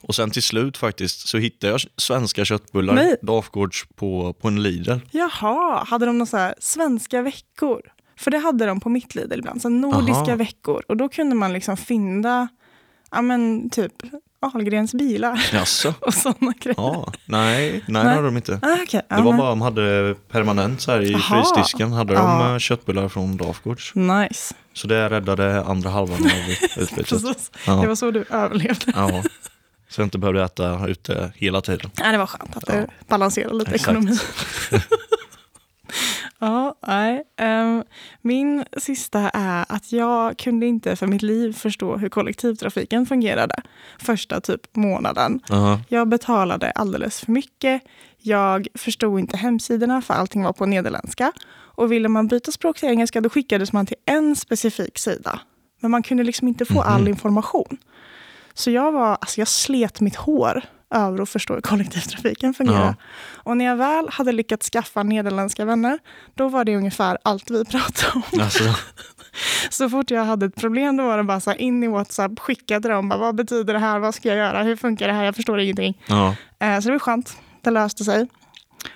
Och 0.02 0.14
sen 0.14 0.30
till 0.30 0.42
slut 0.42 0.76
faktiskt 0.76 1.28
så 1.28 1.38
hittade 1.38 1.70
jag 1.72 1.80
svenska 1.96 2.44
köttbullar, 2.44 2.94
Nej. 2.94 3.16
Dafgårds, 3.22 3.84
på, 3.96 4.32
på 4.32 4.48
en 4.48 4.62
Lidl. 4.62 4.92
Jaha, 5.10 5.84
hade 5.88 6.06
de 6.06 6.18
några 6.18 6.26
så 6.26 6.36
här 6.36 6.54
svenska 6.58 7.22
veckor? 7.22 7.80
För 8.16 8.30
det 8.30 8.38
hade 8.38 8.66
de 8.66 8.80
på 8.80 8.88
mitt 8.88 9.14
Lidl 9.14 9.38
ibland, 9.38 9.62
så 9.62 9.68
nordiska 9.68 10.22
Aha. 10.22 10.36
veckor. 10.36 10.82
Och 10.88 10.96
då 10.96 11.08
kunde 11.08 11.34
man 11.36 11.52
liksom 11.52 11.76
fynda, 11.76 12.48
ja 13.10 13.22
men 13.22 13.70
typ 13.70 13.92
Ahlgrens 14.40 14.94
bilar 14.94 15.48
Jaså? 15.52 15.94
och 16.00 16.14
sådana 16.14 16.52
grejer. 16.60 16.74
Ja, 16.78 17.12
nej, 17.26 17.70
nej, 17.70 17.82
Nej. 17.88 18.04
det 18.04 18.10
hade 18.10 18.22
de 18.26 18.36
inte. 18.36 18.58
Ah, 18.62 18.82
okay. 18.82 19.00
Det 19.08 19.22
var 19.22 19.32
bara 19.38 19.48
de 19.50 19.60
hade 19.60 20.14
permanent 20.30 20.80
så 20.80 20.92
här 20.92 21.00
i 21.00 21.14
Aha. 21.14 21.42
frysdisken 21.44 21.92
hade 21.92 22.14
de 22.14 22.20
Ja. 22.22 22.52
eh, 22.52 22.58
köttbullar 22.58 23.08
från 23.08 23.36
Dafgårds. 23.36 23.94
Nice. 23.94 24.54
Så 24.72 24.86
det 24.86 25.10
räddade 25.10 25.64
andra 25.64 25.90
halvan 25.90 26.16
av 26.24 26.50
utbytet. 26.82 27.08
Precis. 27.08 27.50
Ja. 27.66 27.72
Det 27.72 27.86
var 27.88 27.94
så 27.94 28.10
du 28.10 28.24
överlevde. 28.30 28.92
Ja. 28.96 29.22
Så 29.92 30.00
jag 30.00 30.06
inte 30.06 30.18
behövde 30.18 30.42
äta 30.44 30.86
ute 30.88 31.32
hela 31.36 31.60
tiden. 31.60 31.90
Nej, 32.00 32.12
det 32.12 32.18
var 32.18 32.26
skönt 32.26 32.56
att 32.56 32.64
Ja. 32.66 32.74
det 32.74 32.86
balanserade 33.08 33.54
lite 33.54 33.70
Exakt. 33.74 33.90
ekonomi. 33.90 34.16
ja, 36.38 36.74
nej. 36.86 37.22
Ehm, 37.36 37.84
min 38.22 38.64
sista 38.76 39.20
är 39.30 39.64
att 39.68 39.92
jag 39.92 40.38
kunde 40.38 40.66
inte 40.66 40.96
för 40.96 41.06
mitt 41.06 41.22
liv 41.22 41.52
förstå 41.52 41.96
hur 41.96 42.08
kollektivtrafiken 42.08 43.06
fungerade 43.06 43.54
första 43.98 44.40
typ 44.40 44.76
månaden. 44.76 45.40
Aha. 45.50 45.80
Jag 45.88 46.08
betalade 46.08 46.70
alldeles 46.70 47.20
för 47.20 47.32
mycket. 47.32 47.82
Jag 48.18 48.68
förstod 48.74 49.20
inte 49.20 49.36
hemsidorna 49.36 50.02
för 50.02 50.14
allting 50.14 50.42
var 50.42 50.52
på 50.52 50.66
nederländska. 50.66 51.32
Och 51.74 51.92
ville 51.92 52.08
man 52.08 52.28
byta 52.28 52.52
språk 52.52 52.78
till 52.78 52.88
engelska 52.88 53.20
då 53.20 53.28
skickades 53.30 53.72
man 53.72 53.86
till 53.86 53.96
en 54.06 54.36
specifik 54.36 54.98
sida. 54.98 55.40
Men 55.80 55.90
man 55.90 56.02
kunde 56.02 56.22
liksom 56.24 56.48
inte 56.48 56.64
få 56.64 56.82
all 56.82 57.08
information. 57.08 57.76
Så 58.54 58.70
jag, 58.70 58.92
var, 58.92 59.08
alltså 59.20 59.40
jag 59.40 59.48
slet 59.48 60.00
mitt 60.00 60.16
hår 60.16 60.62
över 60.94 61.22
att 61.22 61.28
förstå 61.28 61.54
hur 61.54 61.60
kollektivtrafiken 61.60 62.54
fungerar. 62.54 62.86
Ja. 62.86 62.94
Och 63.34 63.56
när 63.56 63.64
jag 63.64 63.76
väl 63.76 64.08
hade 64.08 64.32
lyckats 64.32 64.70
skaffa 64.70 65.02
nederländska 65.02 65.64
vänner, 65.64 65.98
då 66.34 66.48
var 66.48 66.64
det 66.64 66.76
ungefär 66.76 67.18
allt 67.22 67.50
vi 67.50 67.64
pratade 67.64 68.12
om. 68.14 68.40
Alltså, 68.40 68.64
Så 69.70 69.90
fort 69.90 70.10
jag 70.10 70.24
hade 70.24 70.46
ett 70.46 70.54
problem 70.56 70.96
då 70.96 71.04
var 71.04 71.16
det 71.16 71.22
bara 71.24 71.40
så 71.40 71.52
in 71.54 71.82
i 71.84 71.88
WhatsApp, 71.88 72.38
skicka 72.38 72.80
till 72.80 72.90
dem, 72.90 73.08
bara, 73.08 73.18
vad 73.18 73.34
betyder 73.34 73.72
det 73.74 73.80
här, 73.80 73.98
vad 73.98 74.14
ska 74.14 74.28
jag 74.28 74.36
göra, 74.38 74.62
hur 74.62 74.76
funkar 74.76 75.06
det 75.08 75.12
här, 75.14 75.24
jag 75.24 75.36
förstår 75.36 75.60
ingenting. 75.60 76.02
ja. 76.06 76.34
Eh, 76.60 76.80
Så 76.80 76.88
det 76.88 76.92
var 76.92 76.98
skönt, 76.98 77.36
det 77.62 77.70
löste 77.70 78.04
sig. 78.04 78.26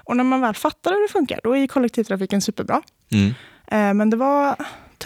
Och 0.05 0.17
när 0.17 0.25
man 0.25 0.41
väl 0.41 0.55
fattar 0.55 0.91
hur 0.91 1.03
det 1.03 1.13
funkar, 1.13 1.41
då 1.43 1.57
är 1.57 1.67
kollektivtrafiken 1.67 2.41
superbra. 2.41 2.83
Mm. 3.13 3.35
Eh, 3.67 3.95
Men 3.95 4.11
det 4.11 4.17
var 4.17 4.57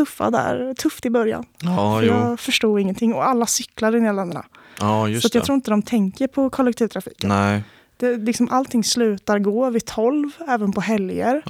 tuffa 0.05 0.31
där, 0.31 0.75
tufft 0.75 1.07
i 1.07 1.11
början. 1.11 1.45
Ja, 1.63 1.99
För 2.01 2.07
jag 2.07 2.41
förstod 2.41 2.81
ingenting 2.81 3.15
och 3.15 3.25
alla 3.29 3.47
cyklar 3.47 3.97
i 3.97 4.01
Nederländerna. 4.01 4.45
Ja, 4.81 5.05
Så 5.07 5.11
jag 5.11 5.23
det. 5.33 5.41
tror 5.41 5.55
inte 5.55 5.71
de 5.71 5.83
tänker 5.83 6.27
på 6.27 6.51
kollektivtrafiken. 6.51 7.29
Nej, 7.29 7.63
Det, 7.97 8.17
liksom, 8.17 8.49
allting 8.51 8.85
slutar 8.85 9.39
gå 9.39 9.71
vid 9.71 9.85
12, 9.87 10.31
även 10.49 10.73
på 10.73 10.81
helger. 10.81 11.43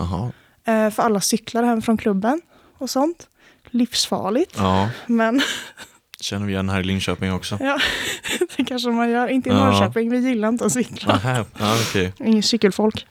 Eh, 0.64 0.90
för 0.90 1.02
alla 1.02 1.20
cyklar 1.20 1.62
hem 1.62 1.82
från 1.82 1.96
klubben 1.96 2.40
och 2.78 2.90
sånt. 2.90 3.28
Livsfarligt. 3.70 4.54
Ja, 4.56 4.90
Men 5.06 5.40
känner 6.20 6.46
vi 6.46 6.52
igen 6.52 6.68
här 6.68 6.80
i 6.80 6.84
Linköping 6.84 7.32
också. 7.32 7.58
ja, 7.60 7.78
det 8.56 8.64
kanske 8.64 8.90
man 8.90 9.10
gör. 9.10 9.28
Inte 9.28 9.48
i 9.50 9.52
Ja. 9.52 9.64
Norrköping, 9.64 10.10
vi 10.10 10.18
gillar 10.18 10.48
inte 10.48 10.64
att 10.66 10.72
cykla. 10.72 11.12
Nähä, 11.14 11.44
ja, 11.58 11.76
okej. 11.88 12.12
Ingen 12.18 12.42
cykelfolk. 12.42 13.06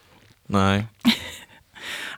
Nej. 0.47 0.85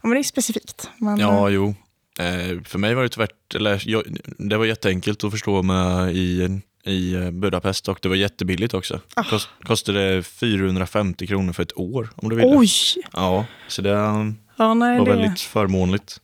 Ja, 0.04 0.08
men 0.08 0.12
det 0.12 0.20
är 0.20 0.24
specifikt. 0.24 0.90
Men, 0.98 1.18
Ja, 1.18 1.48
eh, 1.50 1.54
jo. 1.56 1.76
Eh, 2.20 2.62
för 2.66 2.78
mig 2.78 2.96
var 2.96 3.04
det 3.04 3.10
tvärt, 3.10 3.56
eller 3.56 3.82
jag, 3.86 4.04
det 4.38 4.58
var 4.58 4.66
jätteenkelt 4.66 5.24
att 5.24 5.32
förstå 5.32 5.62
med 5.64 6.16
i, 6.16 6.60
i 6.86 7.32
Budapest 7.32 7.88
och 7.90 8.00
det 8.02 8.10
var 8.10 8.16
jättebilligt 8.16 8.74
också. 8.74 9.00
Ah. 9.16 9.24
Kost, 9.24 9.50
kostade 9.64 10.24
450 10.24 11.28
kronor 11.28 11.54
för 11.54 11.64
ett 11.64 11.78
år 11.78 12.10
om 12.16 12.30
du 12.30 12.36
ville. 12.36 12.58
Oj! 12.58 12.70
Ja, 13.14 13.46
så 13.68 13.82
det 13.82 13.90
Ja, 14.58 14.74
nej, 14.74 15.00
var 15.00 15.06
det, 15.06 15.12
väldigt 15.14 15.40
förmånligt. 15.42 16.22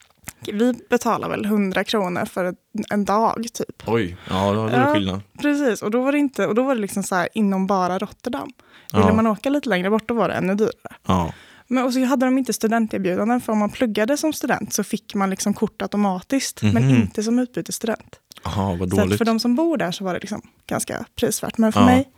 Vi 0.51 0.73
betalar 0.89 1.29
väl 1.29 1.45
100 1.45 1.83
kronor 1.83 2.25
för 2.25 2.45
en- 2.45 2.55
en 2.89 3.05
dag 3.05 3.45
typ. 3.53 3.83
Oj, 3.85 4.17
ja 4.29 4.53
då 4.53 4.61
var 4.63 4.69
det 4.69 4.77
Ja. 4.77 4.93
skillnad. 4.93 5.21
Precis, 5.41 5.81
och 5.81 5.91
då 5.91 6.01
var 6.03 6.11
det, 6.11 6.17
inte, 6.17 6.45
och 6.47 6.55
då 6.55 6.63
var 6.63 6.75
det 6.75 6.81
liksom 6.81 7.03
så 7.03 7.15
här 7.15 7.29
inom 7.33 7.67
bara 7.67 7.99
Rotterdam. 7.99 8.49
Ville 8.93 9.05
Ja. 9.07 9.13
man 9.13 9.27
åka 9.27 9.49
lite 9.49 9.69
längre 9.69 9.89
bort 9.89 10.07
då 10.07 10.13
var 10.13 10.29
det 10.29 10.35
ännu 10.35 10.55
dyrare. 10.55 10.71
Ja, 11.07 11.33
Men 11.67 11.83
och 11.85 11.93
så 11.93 12.03
hade 12.05 12.25
de 12.25 12.37
inte 12.37 12.53
studenterbjudanden 12.53 13.41
för 13.41 13.53
om 13.53 13.59
man 13.59 13.69
pluggade 13.69 14.17
som 14.17 14.33
student 14.33 14.73
så 14.73 14.83
fick 14.83 15.15
man 15.15 15.29
liksom 15.29 15.53
kort 15.53 15.81
automatiskt 15.81 16.61
men 16.61 16.73
Mhm. 16.87 16.95
inte 16.95 17.23
som 17.23 17.39
utbytesstudent. 17.39 18.19
Jaha, 18.43 18.75
vad 18.75 18.89
Så 18.89 18.95
dåligt. 18.95 19.17
för 19.17 19.25
de 19.25 19.39
som 19.39 19.55
bor 19.55 19.77
där 19.77 19.91
så 19.91 20.03
var 20.03 20.13
det 20.13 20.19
liksom 20.19 20.41
ganska 20.67 21.05
prisvärt 21.15 21.57
men 21.57 21.71
för 21.71 21.79
Ja. 21.79 21.85
mig 21.85 22.09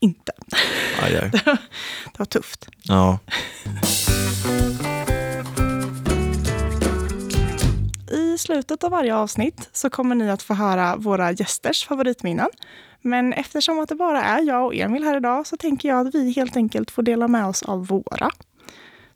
inte. 0.00 0.32
Aj, 1.02 1.16
aj. 1.16 1.30
Det 2.12 2.18
var 2.18 2.26
tufft. 2.26 2.68
Ja. 2.82 3.18
I 8.12 8.38
slutet 8.38 8.84
av 8.84 8.90
varje 8.90 9.14
avsnitt 9.14 9.68
så 9.72 9.90
kommer 9.90 10.14
ni 10.14 10.30
att 10.30 10.42
få 10.42 10.54
höra 10.54 10.96
våra 10.96 11.32
gästers 11.32 11.86
favoritminnen. 11.86 12.48
Men 13.02 13.32
eftersom 13.32 13.78
att 13.78 13.88
det 13.88 13.94
bara 13.94 14.22
är 14.22 14.42
jag 14.42 14.64
och 14.66 14.74
Emil 14.74 15.04
här 15.04 15.16
idag 15.16 15.46
så 15.46 15.56
tänker 15.56 15.88
jag 15.88 16.06
att 16.06 16.14
vi 16.14 16.30
helt 16.32 16.56
enkelt 16.56 16.90
får 16.90 17.02
dela 17.02 17.28
med 17.28 17.46
oss 17.46 17.62
av 17.62 17.86
våra. 17.86 18.30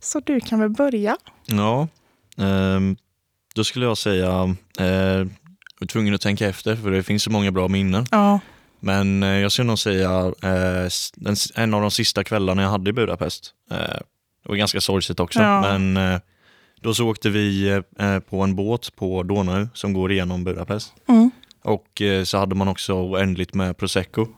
Så 0.02 0.20
du 0.20 0.40
kan 0.40 0.60
väl 0.60 0.70
börja? 0.70 1.16
Ja, 1.46 1.88
ehm, 2.38 2.96
då 3.54 3.64
skulle 3.64 3.84
jag 3.86 3.98
säga, 3.98 4.56
eh, 4.78 4.86
jag 4.86 5.28
är 5.80 5.86
tvungen 5.86 6.14
att 6.14 6.20
tänka 6.20 6.48
efter 6.48 6.76
för 6.76 6.90
det 6.90 7.02
finns 7.02 7.22
så 7.22 7.30
många 7.30 7.50
bra 7.50 7.68
minnen. 7.68 8.06
Ja. 8.10 8.40
Men 8.80 9.22
eh, 9.22 9.28
jag 9.28 9.52
skulle 9.52 9.66
nog 9.66 9.78
säga 9.78 10.10
eh, 10.42 10.88
den, 11.14 11.36
en 11.54 11.74
av 11.74 11.80
de 11.80 11.90
sista 11.90 12.24
kvällarna 12.24 12.62
jag 12.62 12.70
hade 12.70 12.90
i 12.90 12.92
Budapest. 12.92 13.50
Eh, 13.70 13.76
det 13.76 14.48
var 14.48 14.56
ganska 14.56 14.80
sorgligt 14.80 15.20
också, 15.20 15.40
Ja. 15.40 15.60
men 15.78 15.96
eh, 15.96 16.20
då 16.80 16.94
så 16.94 17.08
åkte 17.08 17.30
vi 17.30 17.68
eh, 17.98 18.18
på 18.18 18.40
en 18.42 18.56
båt 18.56 18.96
på 18.96 19.22
Donau 19.22 19.68
som 19.74 19.92
går 19.92 20.12
igenom 20.12 20.44
Budapest. 20.44 20.92
Mm. 21.08 21.30
Och 21.64 22.02
eh, 22.02 22.24
så 22.24 22.38
hade 22.38 22.54
man 22.54 22.68
också 22.68 22.92
oändligt 22.94 23.54
med 23.54 23.76
prosecco. 23.76 24.22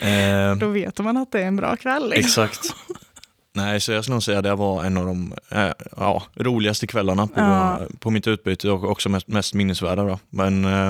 eh, 0.00 0.56
Då 0.60 0.68
vet 0.68 0.98
man 0.98 1.16
att 1.16 1.32
det 1.32 1.42
är 1.42 1.46
en 1.46 1.56
bra 1.56 1.76
kväll. 1.76 2.10
liksom. 2.10 2.44
exakt. 2.44 2.74
Nej, 3.56 3.80
så 3.80 3.92
jag 3.92 4.04
skulle 4.04 4.14
nog 4.14 4.22
säga 4.22 4.38
att 4.38 4.44
det 4.44 4.54
var 4.54 4.84
en 4.84 4.96
av 4.96 5.06
de 5.06 5.34
eh, 5.50 5.70
ja, 5.96 6.22
roligaste 6.34 6.86
kvällarna 6.86 7.26
på, 7.26 7.40
Ja. 7.40 7.80
på 7.98 8.10
mitt 8.10 8.26
utbyte 8.26 8.70
och 8.70 8.90
också 8.90 9.08
mest, 9.08 9.28
mest 9.28 9.54
minnesvärda. 9.54 10.04
Då. 10.04 10.18
Men 10.30 10.64
eh, 10.64 10.88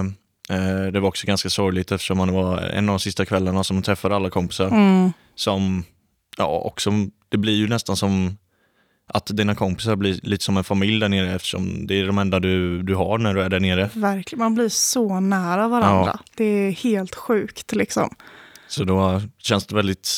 eh, 0.58 0.86
det 0.92 1.00
var 1.00 1.08
också 1.08 1.26
ganska 1.26 1.50
sorgligt 1.50 1.92
eftersom 1.92 2.18
man 2.18 2.32
var 2.32 2.58
en 2.58 2.88
av 2.88 2.92
de 2.92 3.00
sista 3.00 3.24
kvällarna 3.24 3.64
som 3.64 3.76
man 3.76 3.82
träffade 3.82 4.16
alla 4.16 4.30
kompisar. 4.30 4.66
Mm. 4.66 5.12
Som, 5.34 5.84
ja, 6.38 6.46
och 6.46 6.80
som, 6.80 7.10
det 7.28 7.36
blir 7.38 7.56
ju 7.56 7.68
nästan 7.68 7.96
som 7.96 8.36
att 9.08 9.26
dina 9.26 9.54
kompisar 9.54 9.96
blir 9.96 10.20
lite 10.22 10.44
som 10.44 10.56
en 10.56 10.64
familj 10.64 11.00
där 11.00 11.08
nere 11.08 11.34
eftersom 11.34 11.86
det 11.86 12.00
är 12.00 12.06
de 12.06 12.18
enda 12.18 12.40
du, 12.40 12.82
du 12.82 12.94
har 12.94 13.18
när 13.18 13.34
du 13.34 13.42
är 13.42 13.48
där 13.48 13.60
nere. 13.60 13.90
Verkligen, 13.94 14.38
man 14.44 14.54
blir 14.54 14.68
så 14.68 15.20
nära 15.20 15.68
varandra. 15.68 16.18
Det 16.36 16.44
är 16.44 16.70
helt 16.70 17.14
sjukt 17.14 17.72
liksom. 17.72 18.14
Så 18.68 18.84
då 18.84 19.22
känns 19.38 19.66
det 19.66 19.74
väldigt 19.74 20.08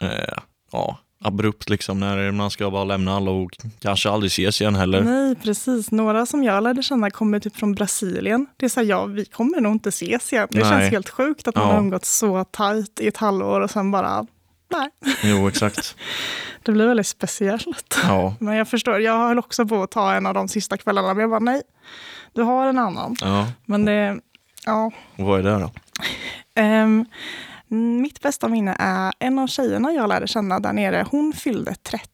eh, 0.00 0.34
ja, 0.72 0.98
abrupt 1.22 1.70
liksom 1.70 2.00
när 2.00 2.30
man 2.30 2.50
ska 2.50 2.70
bara 2.70 2.84
lämna 2.84 3.16
alla 3.16 3.30
och 3.30 3.50
kanske 3.78 4.10
aldrig 4.10 4.28
ses 4.28 4.60
igen 4.60 4.74
heller. 4.74 5.02
Nej, 5.02 5.34
precis. 5.34 5.90
Några 5.90 6.26
som 6.26 6.44
jag 6.44 6.62
lärde 6.62 6.82
känna 6.82 7.10
kommer 7.10 7.40
typ 7.40 7.56
från 7.56 7.74
Brasilien. 7.74 8.46
Det 8.56 8.64
är 8.66 8.68
så 8.70 8.80
här, 8.80 8.86
ja, 8.86 9.04
vi 9.04 9.24
kommer 9.24 9.60
nog 9.60 9.72
inte 9.72 9.88
ses 9.88 10.32
igen. 10.32 10.48
Det 10.50 10.60
Nej. 10.60 10.70
känns 10.70 10.90
helt 10.92 11.08
sjukt 11.08 11.48
att 11.48 11.54
man 11.56 11.64
Ja. 11.66 11.72
har 11.72 11.78
umgåtts 11.78 12.18
så 12.18 12.44
tajt 12.44 13.00
i 13.00 13.06
ett 13.08 13.16
halvår 13.16 13.60
och 13.60 13.70
sen 13.70 13.90
bara, 13.90 14.26
nej. 14.70 14.88
Jo, 15.22 15.48
exakt. 15.48 15.96
Det 16.62 16.72
blir 16.72 16.86
väldigt 16.86 17.06
speciellt. 17.06 17.98
Ja, 18.02 18.34
Men 18.40 18.54
jag 18.56 18.68
förstår, 18.68 19.00
jag 19.00 19.18
höll 19.28 19.38
också 19.38 19.66
på 19.66 19.82
att 19.82 19.90
ta 19.90 20.14
en 20.14 20.26
av 20.26 20.34
de 20.34 20.48
sista 20.48 20.76
kvällarna, 20.76 21.08
men 21.14 21.20
jag 21.20 21.30
bara 21.30 21.40
nej, 21.40 21.62
du 22.32 22.42
har 22.42 22.66
en 22.66 22.78
annan. 22.78 23.16
ja. 23.20 23.46
Men 23.66 23.84
det, 23.84 24.18
ja. 24.66 24.90
Och 25.16 25.24
vad 25.24 25.38
är 25.38 25.42
det 25.42 25.58
då? 25.58 25.70
Ehm, 26.54 27.04
mitt 27.76 28.20
bästa 28.20 28.48
minne 28.48 28.76
är 28.78 29.12
en 29.18 29.38
av 29.38 29.46
tjejerna 29.46 29.92
jag 29.92 30.08
lärde 30.08 30.26
känna 30.26 30.60
där 30.60 30.72
nere, 30.72 31.06
hon 31.10 31.32
fyllde 31.32 31.74
30 31.74 32.08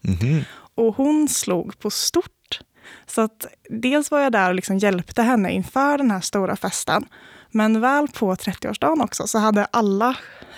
Mhm. 0.00 0.44
och 0.74 0.96
hon 0.96 1.28
slog 1.28 1.78
på 1.78 1.90
stort. 1.90 2.60
Så 3.06 3.20
att 3.20 3.46
dels 3.70 4.10
var 4.10 4.20
jag 4.20 4.32
där 4.32 4.48
och 4.48 4.54
liksom 4.54 4.78
hjälpte 4.78 5.22
henne 5.22 5.52
inför 5.52 5.98
den 5.98 6.10
här 6.10 6.20
stora 6.20 6.56
festen. 6.56 7.04
Men 7.50 7.80
väl 7.80 8.08
på 8.08 8.34
30-årsdagen 8.36 9.00
också 9.04 9.26
så 9.26 9.38
hade 9.38 9.64
alla 9.64 10.08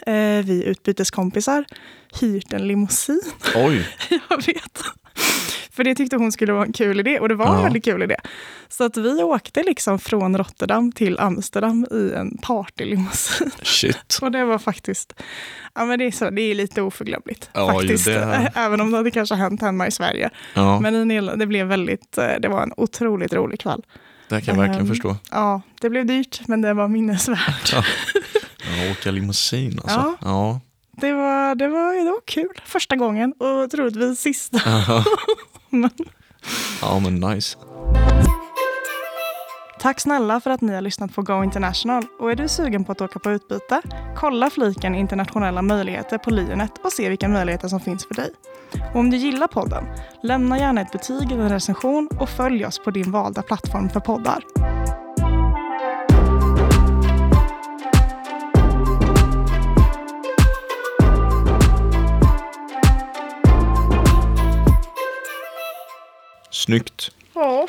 eh, 0.06 0.44
vi 0.44 0.64
utbyteskompisar 0.66 1.64
hyrt 2.20 2.52
en 2.52 2.68
limousin. 2.68 3.20
Oj, 3.56 3.88
Jag 4.30 4.46
vet. 4.46 4.78
För 5.74 5.84
det 5.84 5.94
tyckte 5.94 6.16
hon 6.16 6.32
skulle 6.32 6.52
vara 6.52 6.64
en 6.64 6.72
kul 6.72 7.00
idé 7.00 7.20
och 7.20 7.28
det 7.28 7.34
var 7.34 7.46
en 7.46 7.56
Ja. 7.56 7.62
väldigt 7.62 7.84
kul 7.84 8.02
idé. 8.02 8.16
Så 8.68 8.84
att 8.84 8.96
vi 8.96 9.22
åkte 9.22 9.62
liksom 9.62 9.98
från 9.98 10.38
Rotterdam 10.38 10.92
till 10.92 11.18
Amsterdam 11.18 11.86
i 11.90 12.12
en 12.12 12.38
partylimousin. 12.42 13.50
shit. 13.62 14.18
Och 14.22 14.30
det 14.32 14.44
var 14.44 14.58
faktiskt, 14.58 15.12
ja 15.74 15.84
men 15.84 15.98
det 15.98 16.04
är, 16.04 16.10
så, 16.10 16.30
det 16.30 16.42
är 16.42 16.54
lite 16.54 16.82
oförglömligt 16.82 17.50
Ja, 17.52 17.72
faktiskt. 17.72 18.04
det. 18.04 18.52
Även 18.54 18.80
om 18.80 18.90
det 18.90 18.96
hade 18.96 19.10
kanske 19.10 19.34
hänt 19.34 19.60
hemma 19.62 19.86
i 19.86 19.90
Sverige. 19.90 20.30
Ja, 20.54 20.80
Men 20.80 21.08
det 21.38 21.46
blev 21.46 21.66
väldigt, 21.66 22.18
eh, 22.18 22.28
det 22.40 22.48
var 22.48 22.62
en 22.62 22.72
otroligt 22.76 23.32
rolig 23.32 23.60
kväll. 23.60 23.82
det 24.28 24.40
kan 24.40 24.54
jag 24.54 24.60
verkligen 24.62 24.80
ehm, 24.80 24.88
förstå. 24.88 25.16
Ja, 25.30 25.60
det 25.80 25.90
blev 25.90 26.06
dyrt 26.06 26.40
men 26.48 26.60
det 26.62 26.74
var 26.74 26.88
minnesvärt. 26.88 27.72
Ja, 27.72 27.84
åka 28.90 29.10
limousin 29.10 29.80
alltså. 29.82 29.98
Ja. 29.98 30.16
Ja. 30.20 30.60
Det 30.96 31.12
var, 31.12 31.54
det 31.54 31.68
var, 31.68 31.94
det 32.04 32.10
var 32.10 32.20
kul 32.26 32.60
första 32.64 32.96
gången 32.96 33.32
och 33.32 33.70
troligtvis 33.70 34.20
sista. 34.20 34.60
Men- 35.74 35.90
ja, 36.82 37.00
men 37.00 37.14
nice. 37.14 37.58
Tack 39.80 40.00
snälla 40.00 40.40
för 40.40 40.50
att 40.50 40.60
ni 40.60 40.74
har 40.74 40.80
lyssnat 40.80 41.14
på 41.14 41.22
Go 41.22 41.44
International. 41.44 42.06
Och 42.20 42.30
är 42.30 42.36
du 42.36 42.48
sugen 42.48 42.84
på 42.84 42.92
att 42.92 43.00
åka 43.00 43.18
på 43.18 43.30
utbyte? 43.30 43.82
Kolla 44.16 44.50
fliken 44.50 44.94
internationella 44.94 45.62
möjligheter 45.62 46.18
på 46.18 46.30
Linet 46.30 46.70
och 46.84 46.92
se 46.92 47.08
vilka 47.08 47.28
möjligheter 47.28 47.68
som 47.68 47.80
finns 47.80 48.06
för 48.06 48.14
dig. 48.14 48.30
Och 48.94 49.00
om 49.00 49.10
du 49.10 49.16
gillar 49.16 49.46
podden, 49.46 49.84
lämna 50.22 50.58
gärna 50.58 50.80
ett 50.80 50.92
betyg 50.92 51.32
eller 51.32 51.42
en 51.42 51.50
recension 51.50 52.08
och 52.20 52.28
följ 52.28 52.66
oss 52.66 52.78
på 52.78 52.90
din 52.90 53.10
valda 53.12 53.42
plattform 53.42 53.88
för 53.90 54.00
poddar. 54.00 54.44
Snyggt. 66.64 67.10
Ja. 67.34 67.66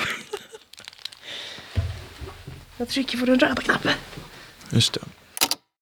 Jag 2.77 2.89
trycker 2.89 3.17
på 3.17 3.25
den 3.25 3.39
röda 3.39 3.61
knappen. 3.61 3.91
Just 4.69 4.93
det. 4.93 5.01